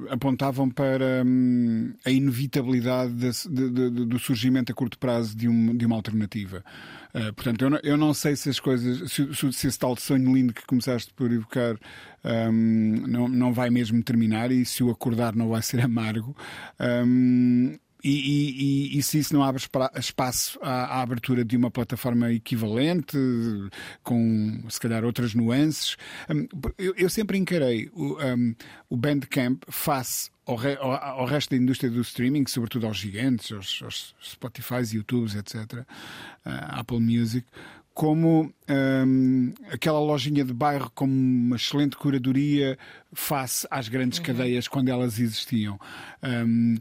[0.10, 5.74] apontavam para um, a inevitabilidade de, de, de, do surgimento a curto prazo de, um,
[5.74, 6.66] de uma alternativa.
[7.14, 10.34] Uh, portanto, eu não, eu não, sei se as coisas, se, se, esse tal sonho
[10.34, 11.76] lindo que começaste por evocar
[12.24, 16.36] um, não, não vai mesmo terminar e se o acordar não vai ser amargo.
[16.80, 19.62] Um, e, e, e, se isso não abre
[19.98, 23.18] espaço à, à, abertura de uma plataforma equivalente,
[24.04, 25.98] com se calhar outras nuances,
[26.30, 26.48] um,
[26.78, 28.56] eu, eu, sempre encarei o, um,
[28.90, 33.52] o Bandcamp face ao, re, ao, ao, resto da indústria do streaming, sobretudo aos gigantes,
[33.52, 35.86] aos, aos Spotify, YouTubes, etc., uh,
[36.46, 37.46] Apple Music,
[37.94, 42.80] como um, aquela lojinha de bairro com uma excelente curadoria
[43.14, 44.26] face às grandes uhum.
[44.26, 45.80] cadeias quando elas existiam.
[46.24, 46.78] Um,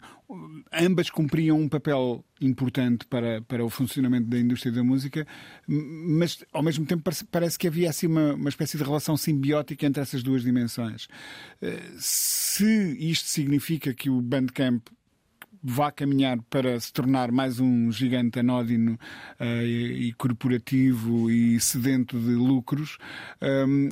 [0.72, 5.26] ambas cumpriam um papel importante para, para o funcionamento da indústria da música,
[5.66, 9.86] mas ao mesmo tempo parece, parece que havia assim uma, uma espécie de relação simbiótica
[9.86, 11.06] entre essas duas dimensões.
[11.62, 14.86] Uh, se isto significa que o Bandcamp
[15.62, 18.98] vá caminhar para se tornar mais um gigante anódino
[19.40, 22.98] uh, e, e, corporativo e sedento de lucros,
[23.42, 23.88] um,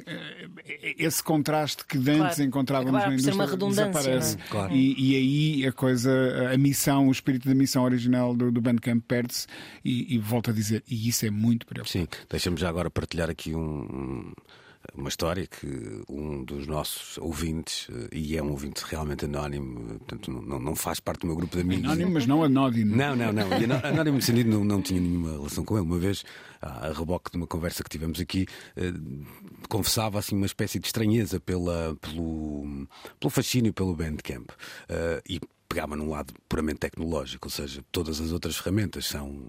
[0.98, 2.42] esse contraste que antes claro.
[2.42, 4.36] encontrávamos na indústria desaparece.
[4.36, 4.48] É?
[4.50, 4.72] Claro.
[4.74, 9.02] E, e, aí a coisa, a missão, o espírito da missão original do, do Bandcamp
[9.06, 9.46] perde-se
[9.84, 12.16] e, e volto a dizer, e isso é muito preocupante.
[12.16, 14.32] Sim, deixa-me já agora partilhar aqui um
[14.94, 20.30] uma história que um dos nossos ouvintes, eh, e é um ouvinte realmente anónimo, portanto
[20.30, 21.84] não, não faz parte do meu grupo de amigos.
[21.84, 22.96] Anónimo, mas não anónimo.
[22.96, 23.48] Não, não, não.
[23.60, 25.86] E anónimo no sentido não, não tinha nenhuma relação com ele.
[25.86, 26.24] Uma vez,
[26.60, 28.46] a reboque de uma conversa que tivemos aqui,
[28.76, 28.92] eh,
[29.68, 32.86] confessava assim uma espécie de estranheza pela, pelo,
[33.18, 34.50] pelo fascínio pelo Bandcamp.
[34.50, 39.42] Uh, e pegava num lado puramente tecnológico, ou seja, todas as outras ferramentas são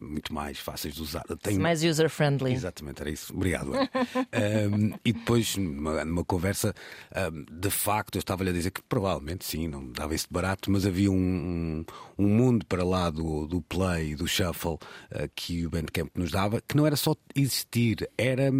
[0.00, 1.22] muito mais fáceis de usar.
[1.42, 1.58] Tem...
[1.58, 2.52] Mais user-friendly.
[2.52, 3.34] Exatamente, era isso.
[3.34, 3.72] Obrigado.
[3.72, 6.74] um, e depois, numa, numa conversa,
[7.32, 10.70] um, de facto, eu estava-lhe a dizer que provavelmente sim, não dava isso de barato,
[10.70, 11.84] mas havia um,
[12.18, 16.60] um, mundo para lá do, do play, do shuffle, uh, que o Bandcamp nos dava,
[16.60, 18.50] que não era só existir, era.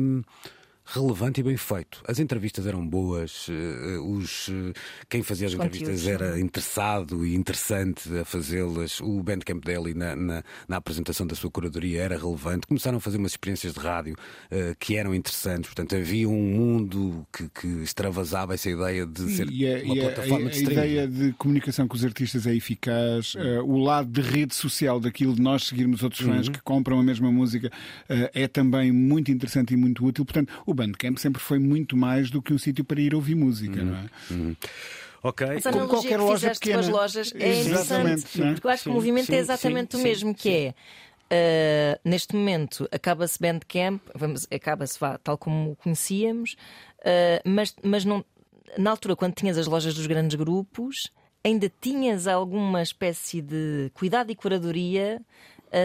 [0.93, 2.03] Relevante e bem feito.
[2.07, 4.73] As entrevistas eram boas, eh, os, eh,
[5.09, 9.01] quem fazia as entrevistas era interessado e interessante a fazê-las.
[9.01, 12.67] O Bandcamp dele na, na, na, apresentação da sua curadoria era relevante.
[12.67, 15.69] Começaram a fazer umas experiências de rádio uh, que eram interessantes.
[15.69, 20.01] Portanto, havia um mundo que, que extravasava essa ideia de ser e a, uma e
[20.01, 20.81] plataforma a, de streaming.
[20.81, 23.35] A ideia de comunicação com os artistas é eficaz.
[23.37, 26.53] Uh, o lado de rede social daquilo de nós seguirmos outros fãs uhum.
[26.53, 30.25] que compram a mesma música uh, é também muito interessante e muito útil.
[30.25, 33.81] Portanto, o Bandcamp sempre foi muito mais do que um sítio para ir ouvir música,
[33.81, 33.87] uhum.
[33.87, 34.09] não é?
[34.31, 34.57] Uhum.
[35.23, 35.47] Ok.
[35.47, 36.75] Mas a analogia qualquer que loja pequena.
[36.75, 38.43] com as lojas é interessante.
[38.43, 38.53] É?
[38.53, 40.75] Porque eu acho sim, que o movimento sim, é exatamente sim, o mesmo, que é.
[41.33, 44.03] Uh, neste momento acaba-se Bandcamp,
[44.51, 46.57] acaba-se tal como o conhecíamos,
[47.01, 48.25] uh, mas, mas não,
[48.77, 51.13] na altura, quando tinhas as lojas dos grandes grupos,
[51.45, 55.21] ainda tinhas alguma espécie de cuidado e curadoria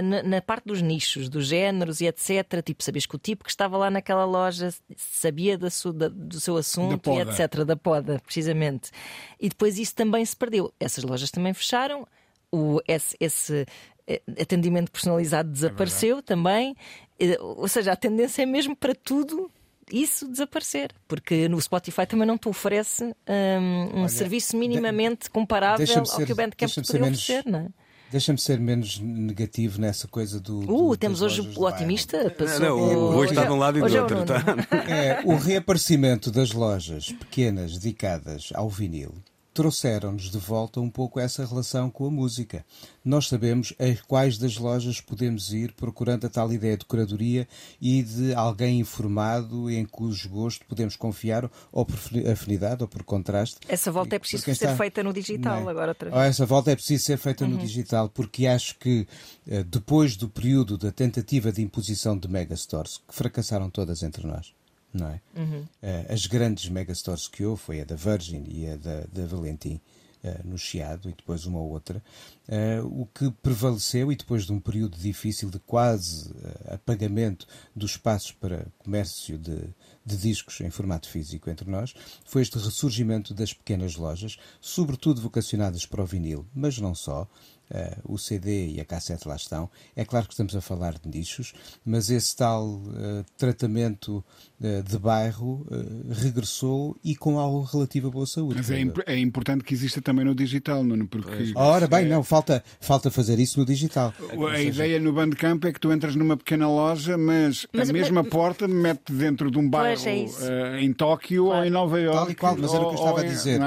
[0.02, 2.62] na, na, parte dos nichos, dos géneros e etc.
[2.64, 6.58] Tipo, sabias que o tipo que estava lá naquela loja sabia da da, do seu
[6.58, 7.64] assunto e etc.
[7.64, 8.92] Da poda, precisamente.
[9.40, 10.74] E depois isso também se perdeu.
[10.80, 12.08] Essas lojas também fecharam.
[12.52, 13.66] O, esse, esse
[14.08, 16.76] eh, atendimento personalizado desapareceu é também.
[17.20, 19.52] Eh, ou seja, a tendência é mesmo para tudo
[19.92, 25.86] isso desaparecer, porque no Spotify também não te oferece um, um Olha, serviço minimamente comparável
[25.98, 27.85] ao que o Bandcamp poderia oferecer, não é?
[28.12, 30.60] Deixa-me ser menos negativo nessa coisa do.
[30.60, 32.30] Uh, do, temos hoje o otimista.
[32.30, 32.60] Passou...
[32.60, 34.18] Não, não, hoje está de um lado e do outro.
[34.20, 34.46] É, tá?
[34.88, 39.14] é, o reaparecimento das lojas pequenas dedicadas ao vinil
[39.56, 42.66] trouxeram-nos de volta um pouco essa relação com a música.
[43.06, 47.48] Nós sabemos a quais das lojas podemos ir procurando a tal ideia de curadoria
[47.82, 51.98] e de alguém informado em cujo gosto podemos confiar, ou por
[52.30, 53.56] afinidade ou por contraste.
[53.70, 54.76] Essa volta é preciso ser está...
[54.76, 55.96] feita no digital agora.
[56.12, 57.52] Ou essa volta é preciso ser feita uhum.
[57.52, 59.08] no digital, porque acho que
[59.48, 64.54] eh, depois do período da tentativa de imposição de megastores, que fracassaram todas entre nós,
[64.96, 65.22] não é?
[65.36, 65.62] Uhum.
[65.62, 69.82] Uh, as grandes megastores que houve foi a da Virgin e a da, da Valentim.
[70.24, 72.02] Uh, no Chiado e depois uma outra,
[72.50, 76.34] uh, o que prevaleceu e depois de um período difícil de quase
[76.68, 79.70] apagamento dos espaços para comércio de,
[80.04, 81.94] de discos em formato físico entre nós,
[82.26, 87.28] foi este ressurgimento das pequenas lojas, sobretudo vocacionadas para o vinil, mas não só,
[87.72, 89.70] Uh, o CD e a cassete lá estão.
[89.96, 94.24] É claro que estamos a falar de nichos, mas esse tal uh, tratamento
[94.62, 95.66] uh, de bairro
[96.10, 98.58] regressou e com algo relativo à boa saúde.
[98.58, 101.54] Mas é, imp é, importante que exista também no digital, Nuno, porque.
[101.56, 102.10] Ora bem, é...
[102.10, 104.14] não, falta, falta fazer isso no digital.
[104.20, 104.62] A seja...
[104.62, 108.32] ideia no Bandcamp é que tu entras numa pequena loja, mas, mas a mesma mas...
[108.32, 111.60] porta mete dentro de um bairro é em Tóquio claro.
[111.60, 112.18] ou em Nova Iorque.
[112.18, 113.60] Tal e qual, mas era o que eu estava a dizer.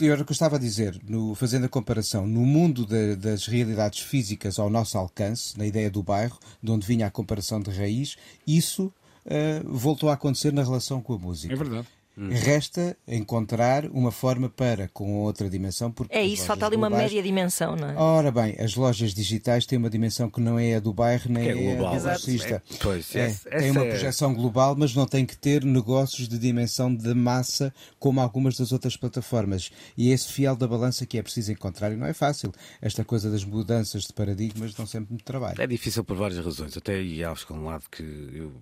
[0.00, 3.16] Em, era o que eu estava a dizer, no, fazendo a comparação, no mundo de,
[3.16, 7.60] das realidades físicas ao nosso alcance, na ideia do bairro, de onde vinha a comparação
[7.60, 8.16] de raiz,
[8.46, 8.92] isso
[9.26, 11.52] uh, voltou a acontecer na relação com a música.
[11.52, 11.88] É verdade.
[12.16, 12.28] Hum.
[12.30, 15.90] Resta encontrar uma forma para, com outra dimensão.
[15.90, 16.92] Porque é isso, falta ali globais...
[16.92, 17.94] uma média dimensão, não é?
[17.96, 21.48] Ora bem, as lojas digitais têm uma dimensão que não é a do bairro nem
[21.48, 22.62] é, é a do grossista.
[22.70, 26.38] É, pois, é, tem uma é- projeção global, mas não tem que ter negócios de
[26.38, 29.70] dimensão de massa como algumas das outras plataformas.
[29.96, 32.52] E é esse fiel da balança que é preciso encontrar e não é fácil.
[32.80, 35.60] Esta coisa das mudanças de paradigmas dão sempre muito trabalho.
[35.60, 36.76] É difícil por várias razões.
[36.76, 38.52] Até e acho que é um lado que eu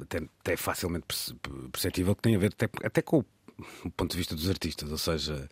[0.00, 1.06] até, até facilmente
[1.70, 3.24] perceptível que tem a ver até, até com
[3.84, 5.48] o ponto de vista dos artistas, ou seja,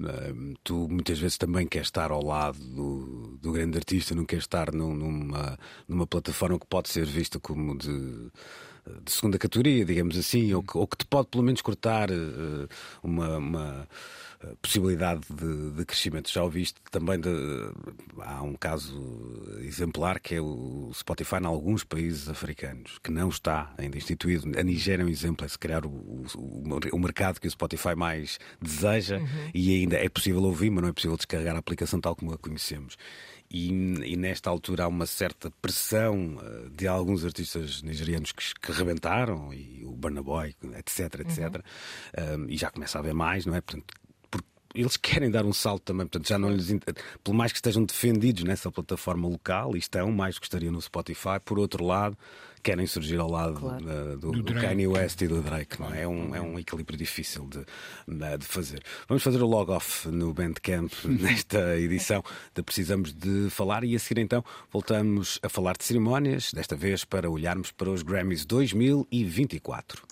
[0.00, 4.44] uh, tu muitas vezes também queres estar ao lado do, do grande artista, não queres
[4.44, 8.30] estar num, numa, numa plataforma que pode ser vista como de
[9.02, 12.68] de segunda categoria, digamos assim, ou que, ou que te pode pelo menos cortar uh,
[13.02, 13.88] uma, uma
[14.62, 16.30] possibilidade de, de, crescimento.
[16.30, 17.30] Já ouviste também de,
[18.20, 18.96] há um caso
[19.60, 24.58] exemplar que é o Spotify em alguns países africanos, que não está ainda instituído.
[24.58, 26.62] A Nigéria é um exemplo, é se calhar o, o,
[26.92, 29.50] o mercado que o Spotify mais deseja uhum.
[29.52, 32.38] e ainda é possível ouvir, mas não é possível descarregar a aplicação tal como a
[32.38, 32.96] conhecemos.
[33.50, 38.72] E, e, nesta altura há uma certa pressão uh, de alguns artistas nigerianos que, que
[38.72, 41.38] rebentaram, e o Burna Boy, etc, etc.
[42.16, 42.44] Uhum.
[42.44, 43.62] Um, e já começa a haver mais, não é?
[43.62, 43.94] Portanto,
[44.74, 46.68] eles querem dar um salto também, portanto, já não lhes.
[47.22, 51.58] Por mais que estejam defendidos nessa plataforma local, e estão, mais gostariam no Spotify, por
[51.58, 52.16] outro lado,
[52.62, 53.84] querem surgir ao lado claro.
[53.84, 56.02] uh, do, do, do Kanye West e do Drake, não é?
[56.02, 57.60] É um, é um equilíbrio difícil de,
[58.38, 58.82] de fazer.
[59.08, 62.22] Vamos fazer o log-off no Bandcamp nesta edição
[62.54, 67.04] de Precisamos de Falar e a seguir então voltamos a falar de cerimónias, desta vez
[67.04, 70.02] para olharmos para os Grammys 2024.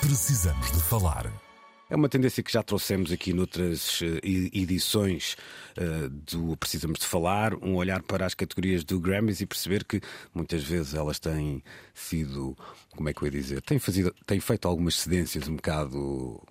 [0.00, 1.45] Precisamos de Falar.
[1.88, 5.36] É uma tendência que já trouxemos aqui noutras uh, edições
[5.78, 10.00] uh, do Precisamos de Falar, um olhar para as categorias do Grammys e perceber que
[10.34, 11.62] muitas vezes elas têm
[11.94, 12.56] sido,
[12.90, 16.42] como é que eu ia dizer, têm, fazido, têm feito algumas cedências um bocado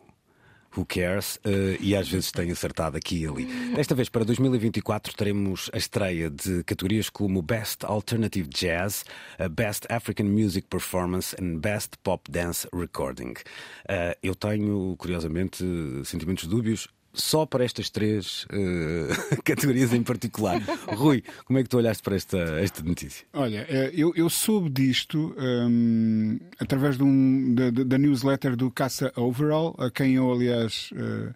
[0.75, 1.37] Who Cares?
[1.37, 3.45] Uh, e às vezes tem acertado aqui e ali.
[3.75, 9.03] Desta vez, para 2024, teremos a estreia de categorias como Best Alternative Jazz,
[9.51, 13.31] Best African Music Performance e Best Pop Dance Recording.
[13.31, 15.63] Uh, eu tenho, curiosamente,
[16.03, 20.61] sentimentos dúbios só para estas três uh, categorias em particular.
[20.87, 23.25] Rui, como é que tu olhaste para esta, esta notícia?
[23.33, 29.75] Olha, eu, eu soube disto um, através de um, da, da, newsletter do Caça Overall,
[29.79, 30.89] a quem eu, aliás.
[30.91, 31.33] Uh,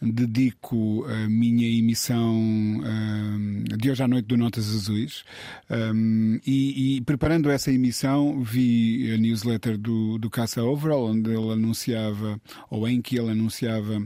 [0.00, 5.24] dedico a minha emissão um, de hoje à noite do Notas Azuis
[5.68, 11.52] um, e, e, preparando essa emissão vi a newsletter do, do Caça Overall onde ele
[11.52, 14.00] anunciava ou em que ele anunciava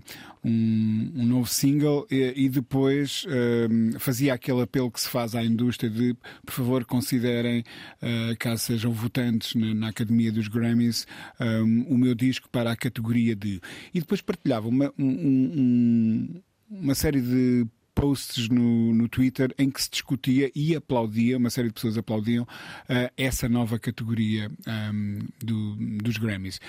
[0.45, 5.45] um, um novo single e, e depois um, fazia aquele apelo que se faz à
[5.45, 7.61] indústria de por favor considerem
[8.03, 11.07] uh, caso sejam votantes na, na Academia dos Grammys
[11.41, 13.61] um, o meu disco para a categoria de
[13.95, 16.41] e depois partilhava uma, um
[16.71, 21.69] uma série de posts no, no Twitter em que se discutia e aplaudia, uma série
[21.69, 26.61] de pessoas aplaudiam uh, essa nova categoria um, do, dos Grammys.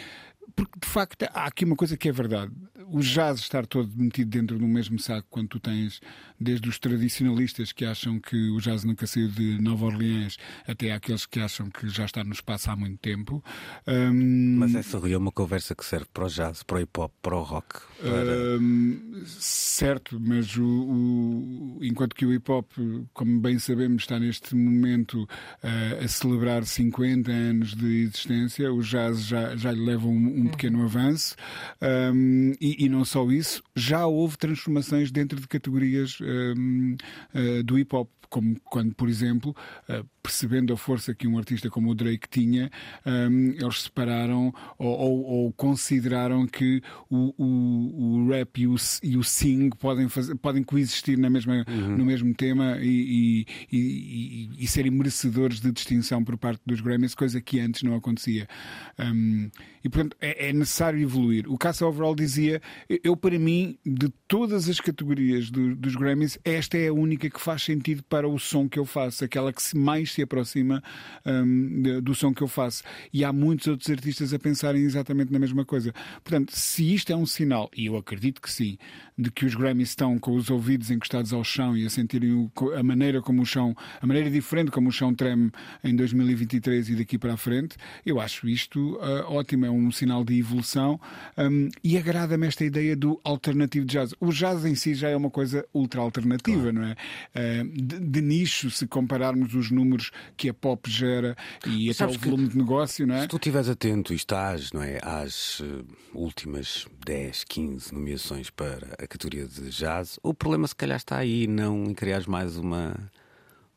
[0.55, 2.51] Porque de facto há aqui uma coisa que é verdade.
[2.87, 5.99] O jazz estar todo metido dentro do mesmo saco quando tu tens
[6.39, 10.37] desde os tradicionalistas que acham que o jazz nunca saiu de Nova Orleans
[10.67, 13.43] até aqueles que acham que já está no espaço há muito tempo.
[13.87, 14.57] Um...
[14.59, 17.35] Mas essa é uma conversa que serve para o jazz, para o hip hop, para
[17.35, 17.79] o rock.
[17.99, 18.59] Para...
[18.59, 22.69] Um, certo, mas o, o, enquanto que o hip hop,
[23.13, 29.25] como bem sabemos, está neste momento uh, a celebrar 50 anos de existência, o jazz
[29.25, 31.36] já, já lhe leva um, um pequeno avanço.
[31.81, 36.95] Um, e, e, não só isso, já houve transformações dentro de categorias um,
[37.34, 39.55] uh, do hip hop como quando, por exemplo,
[39.88, 42.71] uh, percebendo a força que um artista como o Drake tinha,
[43.05, 46.81] um, eles separaram ou, ou, ou, consideraram que
[47.11, 51.63] o, o, o rap e o, e o sing podem, fazer, podem coexistir na mesma,
[51.67, 51.97] uhum.
[51.97, 57.13] no mesmo tema e, e, e, e, serem merecedores de distinção por parte dos Grammys,
[57.13, 58.47] coisa que antes não acontecia.
[58.97, 59.51] Um,
[59.84, 61.51] e portanto é, é, necessário evoluir.
[61.51, 62.61] O Caça Overall dizia:
[63.03, 67.39] eu, para mim, de todas as categorias do, dos Grammys, esta é a única que
[67.39, 70.84] faz sentido para o som que eu faço, aquela que mais se aproxima
[71.26, 72.84] um, do som que eu faço.
[73.11, 75.93] E há muitos outros artistas a pensarem exatamente na mesma coisa.
[76.24, 78.78] Portanto, se isto é um sinal, e eu acredito que sim,
[79.17, 82.84] de que os Grammys estão com os ouvidos encostados ao chão e a sentirem a
[82.84, 85.51] maneira como o chão, a maneira diferente como o chão treme
[85.84, 90.24] em 2023 e daqui para a frente, eu acho isto uh, ótimo, é um sinal
[90.24, 90.99] de evolução
[91.38, 94.13] um, e agrada-me esta ideia do alternativo jazz.
[94.19, 96.74] O jazz em si já é uma coisa ultra alternativa, claro.
[96.74, 96.91] não é?
[96.91, 97.65] Uh,
[98.14, 101.36] de, nicho, se compararmos os números que a pop gera
[101.66, 103.22] e até o volume de negócio, não é?
[103.22, 108.88] Se tu estiveres atento e estás, não é, às uh, últimas 10, 15 nomeações para
[108.99, 112.95] a categoria de jazz, o problema se calhar está aí, não em criares mais uma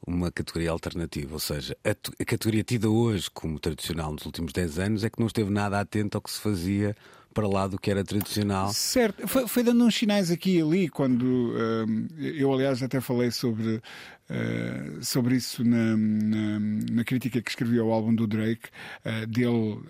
[0.07, 4.79] uma categoria alternativa, ou seja, a, a, categoria tida hoje como tradicional nos últimos 10
[4.79, 6.95] anos é que não esteve nada atento ao que se fazia
[7.37, 8.73] para lá do que era tradicional.
[8.73, 13.31] Certo, foi, foi dando uns sinais aqui e ali, quando uh, eu, aliás, até falei
[13.31, 13.83] sobre,
[14.31, 16.59] uh, sobre isso na, na,
[16.93, 18.69] na, crítica que escrevi ao álbum do Drake,
[19.05, 19.81] uh, dele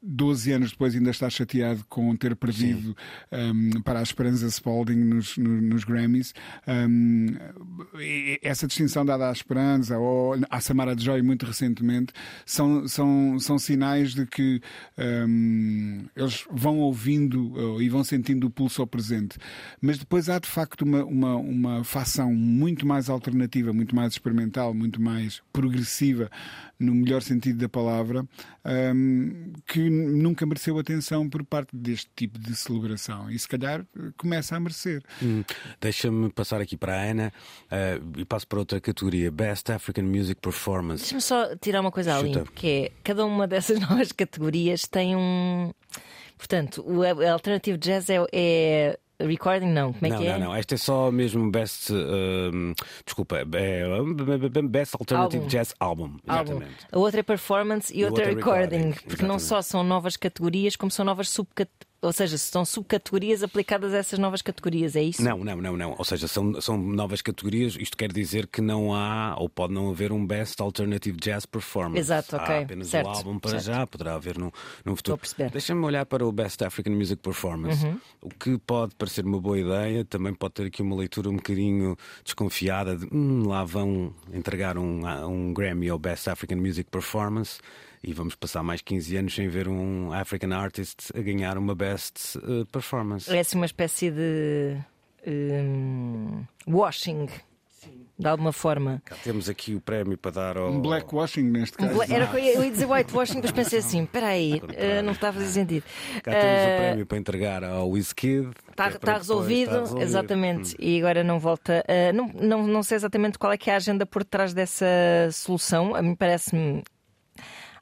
[0.00, 2.96] 12 anos depois ainda está chateado com ter perdido
[3.32, 6.32] um, para a Esperança Spalding nos, nos, nos Grammys.
[6.66, 7.34] Um,
[8.42, 12.12] essa distinção dada à Esperança ou à Samara Joy muito recentemente
[12.46, 14.60] são, são, são sinais de que
[14.96, 19.36] um, eles vão ouvindo uh, e vão sentindo o pulso ao presente.
[19.80, 24.72] Mas depois há de facto uma, uma, uma facção muito mais alternativa, muito mais experimental,
[24.72, 26.30] muito mais progressiva
[26.78, 28.24] no melhor sentido da palavra,
[28.94, 29.52] um,
[29.88, 33.30] que nunca mereceu atenção por parte deste tipo de celebração.
[33.30, 33.84] E se calhar
[34.16, 35.02] começa a merecer.
[35.22, 35.42] Hum,
[35.80, 37.32] Deixa-me passar aqui para a Ana
[37.66, 41.02] uh, e passo para outra categoria: Best African Music Performance.
[41.02, 45.72] Deixa-me só tirar uma coisa ali, que é cada uma dessas novas categorias tem um.
[46.36, 49.92] Portanto, o Alternative Jazz é, é recording, não.
[49.92, 50.32] Como é não, que é?
[50.32, 50.54] não, não.
[50.54, 51.92] Esta é só mesmo Best.
[51.92, 52.72] um,
[53.04, 55.48] desculpa, é Best Alternative Álbum.
[55.48, 56.16] Jazz Album.
[56.26, 56.52] Álbum.
[56.52, 56.86] Exatamente.
[56.92, 58.76] A outra é performance e, E outra é outra é recording.
[58.76, 59.44] recording, Porque não exatamente.
[59.44, 61.87] só são novas categorias, como são novas subcategorias.
[62.00, 65.20] Ou seja, são subcategorias aplicadas a essas novas categorias, é isso?
[65.20, 65.96] Não, não, não, não.
[65.98, 67.76] Ou seja, são, são novas categorias.
[67.78, 71.98] Isto quer dizer que não há, ou pode não haver, um Best Alternative Jazz Performance.
[71.98, 72.54] Exato, ok.
[72.54, 73.64] Há apenas Certo, o álbum para certo.
[73.64, 74.52] já, poderá haver no,
[74.84, 75.20] no futuro.
[75.40, 75.48] Uhum.
[75.48, 77.84] Deixa-me olhar para o Best African Music Performance.
[78.20, 81.96] O que pode parecer uma boa ideia, também pode ter aqui uma leitura um bocadinho
[82.22, 87.58] desconfiada de hum, lá vão entregar um, um Grammy ao Best African Music Performance.
[88.02, 92.38] E vamos passar mais 15 anos sem ver um African Artist a ganhar uma Best
[92.38, 93.34] eh, Performance.
[93.34, 94.76] É assim uma espécie de.
[95.26, 97.28] hum, washing.
[98.18, 99.00] De alguma forma.
[99.04, 100.70] Cá temos aqui o prémio para dar ao.
[100.72, 101.94] Um blackwashing neste Um caso.
[101.94, 105.32] bla- Era, eu ia- dizer whitewashing, depois pensei assim: espera aí, eh, não está a
[105.32, 105.84] fazer sentido.
[106.24, 108.50] Cá temos Eh, o prémio para entregar ao Wizkid.
[108.70, 110.02] Está é resolvido, está resolvido.
[110.02, 110.72] exatamente.
[110.74, 110.78] Hum.
[110.80, 111.84] E agora não volta.
[111.86, 114.84] a- não, não, não sei exatamente qual é que é a agenda por trás dessa
[115.32, 115.94] solução.
[115.94, 116.82] A mim parece-me.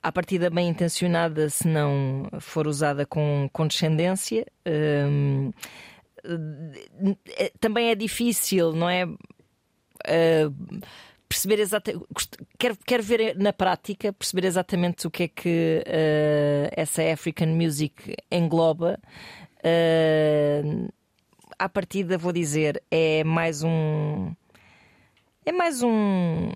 [0.06, 4.46] À partida bem intencionada, se não for usada com condescendência.
[4.64, 5.50] Hum,
[6.24, 9.04] eh, também é difícil, não é?
[9.04, 10.80] Uh,
[11.28, 12.06] perceber exatamente.
[12.56, 18.14] Quero, quero ver na prática, perceber exatamente o que é que uh, essa African music
[18.30, 19.00] engloba.
[19.58, 20.88] Uh,
[21.58, 24.32] à partida, vou dizer, é mais um.
[25.44, 26.52] É mais um.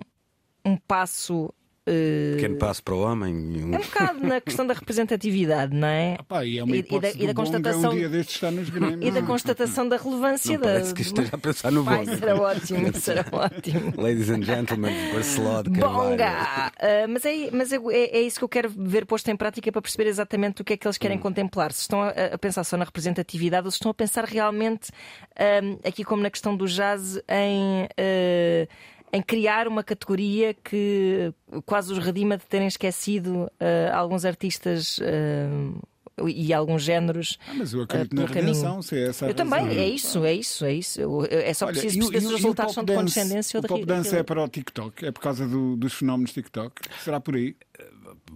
[0.64, 1.52] Um passo.
[1.88, 3.34] Uh, Pequeno passo para o homem.
[3.34, 6.18] um- é um bocado na questão da representatividade, não é?
[6.28, 8.50] Pá, e é uma E- e da- e da Bonga constatação- um dia destes estar
[8.50, 8.98] nos Grammys.
[9.08, 10.66] E da constatação da relevância Não da.
[10.72, 12.02] parece que esteja a pensar no Bonga.
[12.14, 13.92] isso era ótimo, isso era ótimo.
[13.96, 16.10] Ladies and gentlemen, Barcelona de Carvalho.
[16.10, 16.28] Bonga!
[16.28, 16.72] Ah,
[17.08, 19.82] mas é, mas é, é- é isso que eu quero ver posto em prática para
[19.82, 21.72] perceber exatamente o que é que eles querem contemplar.
[21.72, 24.90] Se estão a, a pensar só na representatividade ou se estão a pensar realmente,
[25.38, 27.88] ahm, aqui como na questão do jazz, em.
[27.98, 28.68] ah,
[29.12, 31.32] em criar uma categoria que
[31.66, 35.80] quase os redima de terem esquecido ah, alguns artistas ah,
[36.28, 37.38] e alguns géneros.
[37.48, 38.52] Ah, mas eu ah, acredito na pelo caminho.
[38.54, 39.82] redenção, se é essa a Eu também, razão.
[39.82, 41.00] é isso, é isso, é isso.
[41.30, 43.56] É só Olha, preciso o- perceber se o- os o resultados são de dance- condescendência
[43.56, 46.32] ou O de pop dance é para o TikTok, é por causa do- dos fenómenos
[46.32, 46.74] TikTok.
[47.02, 47.56] Será por aí?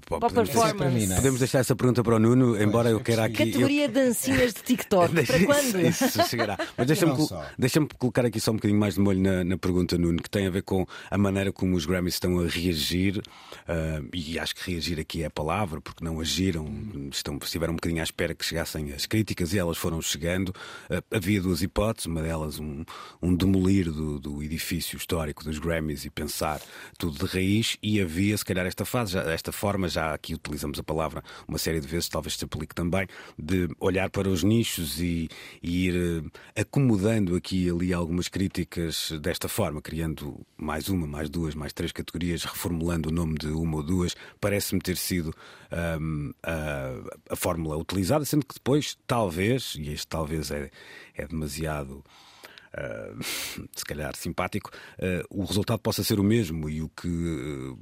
[0.07, 0.77] Pop podemos, performance.
[0.77, 1.17] para mim, não é?
[1.17, 3.43] podemos deixar essa pergunta para o Nuno, embora eu queira aqui.
[3.43, 5.15] eu- Categoria dancinhas de TikTok.
[5.27, 5.81] Para quando?
[5.81, 6.59] Isso, isso chegará.
[6.77, 7.15] Mas deixa-me
[7.59, 10.47] deixa-me colocar aqui só um bocadinho mais de molho na, na pergunta, Nuno, que tem
[10.47, 13.23] a ver com a maneira como os Grammys estão a reagir.
[13.69, 16.67] ah, e acho que reagir aqui é a palavra, porque não agiram,
[17.11, 20.53] estão, estiveram um bocadinho à espera que chegassem as críticas e elas foram chegando.
[20.91, 22.85] Ah, havia duas hipóteses, uma delas um,
[23.23, 26.61] um demolir do, do edifício histórico dos Grammys e pensar
[26.99, 30.83] tudo de raiz, e havia, se calhar, esta fase, esta forma, já aqui utilizamos a
[30.83, 33.07] palavra uma série de vezes, talvez se aplique também,
[33.39, 35.29] de olhar para os nichos e,
[35.63, 35.95] e ir
[36.57, 41.73] eh, acomodando aqui e ali algumas críticas desta forma, criando mais uma, mais duas, mais
[41.73, 45.35] três categorias, reformulando o nome de uma ou duas, parece-me ter sido
[45.71, 50.71] ahm, a, a fórmula utilizada, sendo que depois, talvez, e este talvez é,
[51.15, 52.05] é demasiado.
[52.75, 53.23] Uh,
[53.75, 56.69] se calhar simpático, uh, o resultado possa ser o mesmo.
[56.69, 57.79] E o que uh,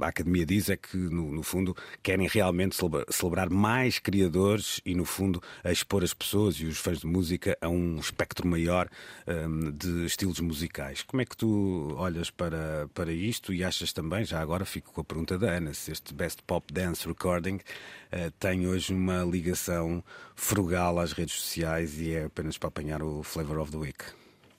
[0.00, 4.94] a, Academia diz é que, no, no fundo, querem realmente celebra- celebrar mais criadores e,
[4.94, 8.88] no fundo, expor as pessoas e os fãs de música a um espectro maior
[9.26, 11.02] um, de estilos musicais.
[11.02, 15.00] Como é que tu olhas para, para isto e achas também, já agora fico com
[15.00, 20.02] a pergunta da Ana, se este Best Pop Dance Recording uh, tem hoje uma ligação
[20.34, 24.05] frugal às redes sociais e é apenas para apanhar o Flavor of the Week?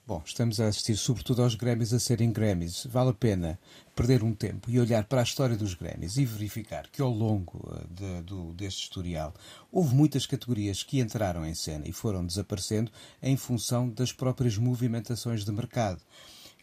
[0.08, 2.86] Bom, estamos a assistir sobretudo aos Grammys a serem Grammys.
[2.86, 3.58] Vale a pena
[3.94, 7.70] perder um tempo e olhar para a história dos Grammys e verificar que ao longo
[7.76, 9.34] eh, de- do- deste historial
[9.70, 12.90] houve muitas categorias que entraram em cena e foram desaparecendo
[13.22, 16.00] em função das próprias movimentações de mercado.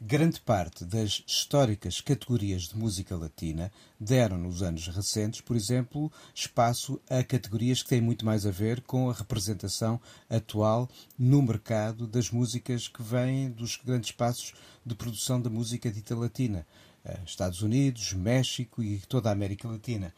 [0.02, 7.00] Grande parte das históricas categorias de música latina deram nos anos recentes, por exemplo, espaço
[7.10, 12.30] a categorias que têm muito mais a ver com a representação atual no mercado das
[12.30, 14.54] músicas que vêm dos grandes espaços
[14.86, 16.66] de produção da música dita latina.
[17.06, 20.12] Eh, Estados Unidos, México e toda a América Latina.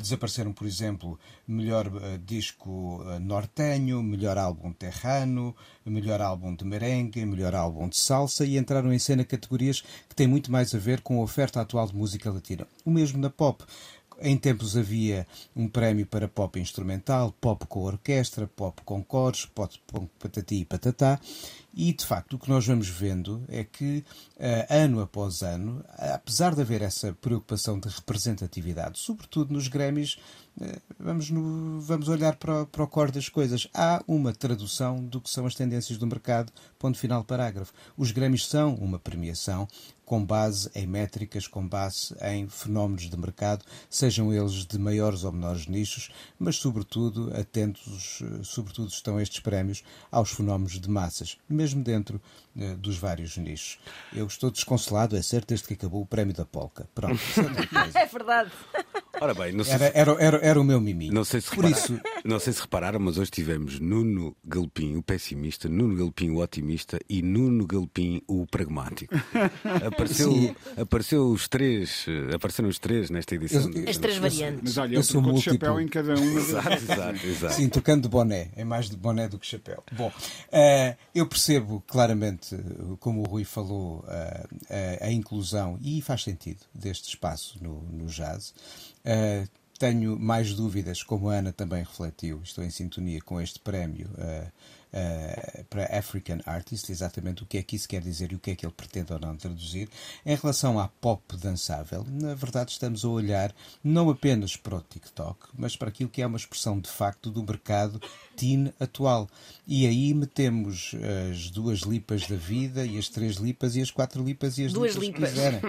[0.00, 1.16] Desapareceram, por exemplo,
[1.46, 5.54] melhor uh, disco uh, nortenho, melhor álbum terrano,
[5.86, 10.26] melhor álbum de merengue, melhor álbum de salsa e entraram em cena categorias que têm
[10.26, 12.66] muito mais a ver com a oferta atual de música latina.
[12.84, 13.62] O mesmo na pop.
[14.26, 19.78] Em tempos havia um prémio para pop instrumental, pop com orquestra, pop com cores, pop
[19.92, 21.20] com patati e patatá.
[21.76, 24.02] E, de facto, o que nós vamos vendo é que,
[24.36, 30.16] uh, ano após ano, apesar de haver essa preocupação de representatividade, sobretudo nos Grêmios,
[30.56, 33.68] uh, vamos, no, vamos olhar para, para o core das coisas.
[33.74, 37.74] Há uma tradução do que são as tendências do mercado, ponto final, parágrafo.
[37.94, 39.68] Os Grêmios são uma premiação
[40.04, 45.32] com base em métricas, com base em fenómenos de mercado, sejam eles de maiores ou
[45.32, 52.20] menores nichos, mas sobretudo atentos, sobretudo estão estes prémios aos fenómenos de massas, mesmo dentro
[52.56, 53.78] uh, dos vários nichos.
[54.12, 56.88] Eu estou desconsolado, é certo, desde que acabou o prémio da Polca.
[56.94, 57.20] Pronto,
[57.94, 58.50] é verdade.
[59.20, 59.98] Ora bem, não sei era, se...
[59.98, 61.12] era, era, era, o meu miminho.
[61.12, 61.98] Não sei, se Por isso...
[62.24, 66.98] não sei se repararam, mas hoje tivemos Nuno Galpim, o pessimista, Nuno Galpim, o otimista
[67.08, 69.14] e Nuno Galpim, o pragmático.
[69.86, 73.70] Apareceu, apareceu os três, apareceram os três nesta edição.
[73.72, 74.60] Eu, As três variantes.
[74.62, 75.52] Mas olha, Eu eu sou de múltiplo.
[75.54, 76.40] chapéu em cada uma.
[76.40, 77.54] Exato, exato, exato.
[77.54, 78.50] Sim, tocando de boné.
[78.56, 79.82] É mais de boné do que chapéu.
[79.92, 80.12] Bom,
[80.52, 82.58] eh, eu percebo claramente, eh,
[83.00, 88.06] como o Rui falou, eh, eh, a inclusão, e faz sentido, deste espaço no, no
[88.06, 88.54] jazz.
[89.04, 89.46] Eh,
[89.78, 94.46] tenho mais dúvidas, como a Ana também refletiu, estou em sintonia com este prémio eh,
[94.92, 98.52] eh, para African Artist, exatamente o que é que isso quer dizer e o que
[98.52, 99.88] é que ele pretende ou não traduzir.
[100.24, 103.52] Em relação à pop dançável, na verdade estamos a olhar
[103.82, 107.42] não apenas para o TikTok, mas para aquilo que é uma expressão de facto do
[107.42, 108.00] mercado
[108.36, 109.28] teen atual.
[109.66, 110.94] E aí metemos
[111.30, 114.72] as duas lipas da vida e as três lipas e as quatro lipas e as
[114.72, 115.32] Duas lipas, lipas.
[115.32, 115.60] que quiserem.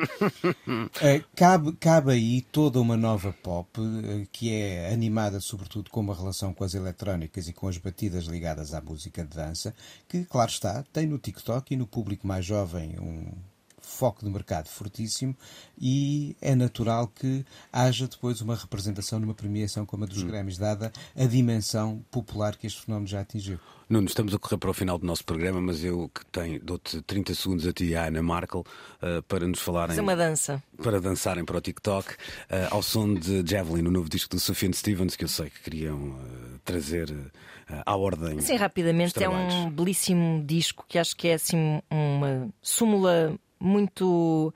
[1.01, 6.15] Eh, cabe, cabe aí toda uma nova pop eh, que é animada sobretudo com uma
[6.15, 9.73] relação com as eletrónicas e com as batidas ligadas à música de dança,
[10.07, 13.31] que, claro está, tem no TikTok e no público mais jovem um
[13.85, 15.35] foco de mercado fortíssimo
[15.79, 20.91] e é natural que haja depois uma representação numa premiação como a dos Grêmios, dada
[21.15, 23.59] a dimensão popular que este fenómeno já atingiu.
[23.87, 27.03] Nuno, estamos a correr para o final do nosso programa, mas eu que tenho, dou-te
[27.03, 29.89] 30 segundos a ti e à Ana Markel uh, para nos falarem.
[29.89, 30.63] Fazer uma dança.
[30.81, 32.15] Para dançarem para o TikTok, uh,
[32.71, 35.97] ao som de Javelin, o novo disco do Sufjan Stevens, que eu sei que queriam
[35.97, 37.15] uh, trazer
[37.85, 38.39] à ordem.
[38.41, 44.53] Sim, rapidamente, é um belíssimo disco que acho que é assim uma súmula muito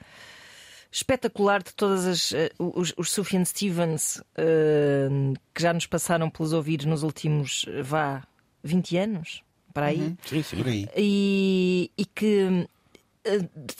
[0.91, 5.07] espetacular de todas as eh, os, os Sufjan Stevens eh,
[5.53, 8.23] que já nos passaram pelos ouvidos nos últimos vá
[8.63, 9.43] 20 anos
[9.73, 10.57] para aí Sim, sim.
[10.57, 10.87] Por aí.
[10.97, 12.67] e, e que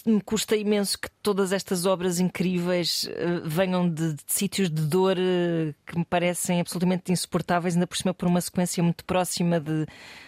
[0.06, 5.18] me custa imenso que todas estas obras incríveis eh, venham de, de sítios de dor
[5.18, 9.86] eh, que me parecem absolutamente insuportáveis, ainda por cima por uma sequência muito próxima de,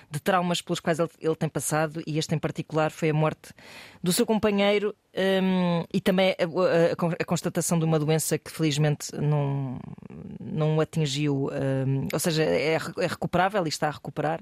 [0.10, 3.54] de traumas pelos quais ele, ele tem passado, e este em particular foi a morte
[4.04, 9.16] do seu companheiro hum, e também a, a- a constatação de uma doença que felizmente
[9.16, 9.80] não,
[10.40, 11.50] não atingiu,
[11.86, 14.42] hum, ou seja, é, re- é recuperável e está a recuperar,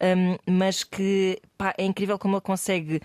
[0.00, 3.00] hum, mas que pá, é incrível como ele consegue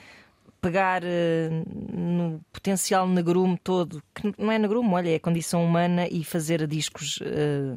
[0.66, 1.50] pegar eh,
[1.94, 6.66] no potencial negrume todo, que não é negrume, olha, é a condição humana e fazer
[6.66, 7.76] discos eh,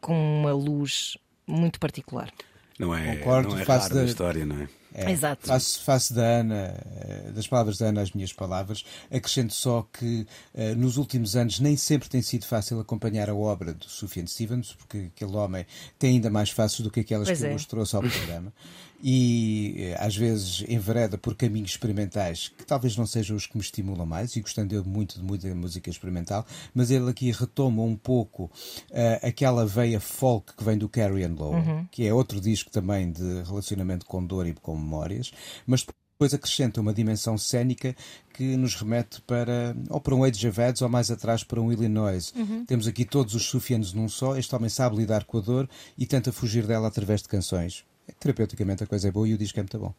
[0.00, 2.30] com uma luz muito particular.
[2.78, 4.68] Não é, Concordo, não é faço raro da- história, não é?
[4.96, 5.48] É, Exato.
[5.48, 8.84] Faço, faço da Ana, eh, das palavras da Ana as minhas palavras.
[9.12, 13.74] Acrescento só que eh, nos últimos anos nem sempre tem sido fácil acompanhar a obra
[13.74, 15.66] do Sufjan Stevens, porque aquele homem
[15.98, 17.52] tem ainda mais fáceis do que aquelas Pois que é.
[17.52, 18.52] nos trouxe ao programa.
[19.02, 23.62] E eh, às vezes envereda por caminhos experimentais que talvez não sejam os que me
[23.62, 27.96] estimulam mais, e gostando eu muito de muita música experimental, mas ele aqui retoma um
[27.96, 28.50] pouco
[28.90, 33.42] eh, aquela veia folk que vem do Carrie Lowe, que é outro disco também de
[33.42, 35.32] relacionamento com dor e com memórias,
[35.66, 35.84] mas
[36.14, 37.94] depois acrescenta uma dimensão cénica
[38.32, 41.72] que nos remete para ou para um Age of Ads ou mais atrás para um
[41.72, 42.32] Illinois.
[42.66, 44.36] Temos aqui todos os sufianos num só.
[44.36, 45.68] Este homem sabe lidar com a dor
[45.98, 47.84] e tenta fugir dela através de canções.
[48.18, 49.94] Terapeuticamente a coisa é boa e o disco é muito bom.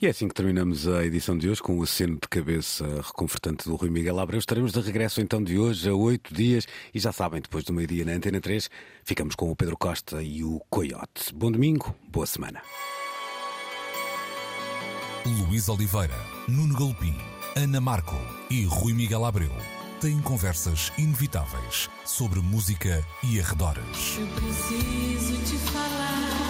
[0.00, 3.68] E é assim que terminamos a edição de hoje com o aceno de cabeça reconfortante
[3.68, 4.38] do Rui Miguel Abreu.
[4.38, 8.04] Estaremos de regresso então de hoje a oito dias e já sabem, depois do meio-dia
[8.06, 8.70] na Antena 3,
[9.04, 11.34] ficamos com o Pedro Costa e o Coyote.
[11.34, 12.62] Bom domingo, boa semana.
[15.26, 16.16] Luís Oliveira,
[16.48, 17.14] Nuno Galpim,
[17.54, 18.16] Ana Marco
[18.48, 19.52] e Rui Miguel Abreu
[20.00, 24.18] têm conversas inevitáveis sobre música e arredores.
[24.18, 26.49] Eu preciso te falar.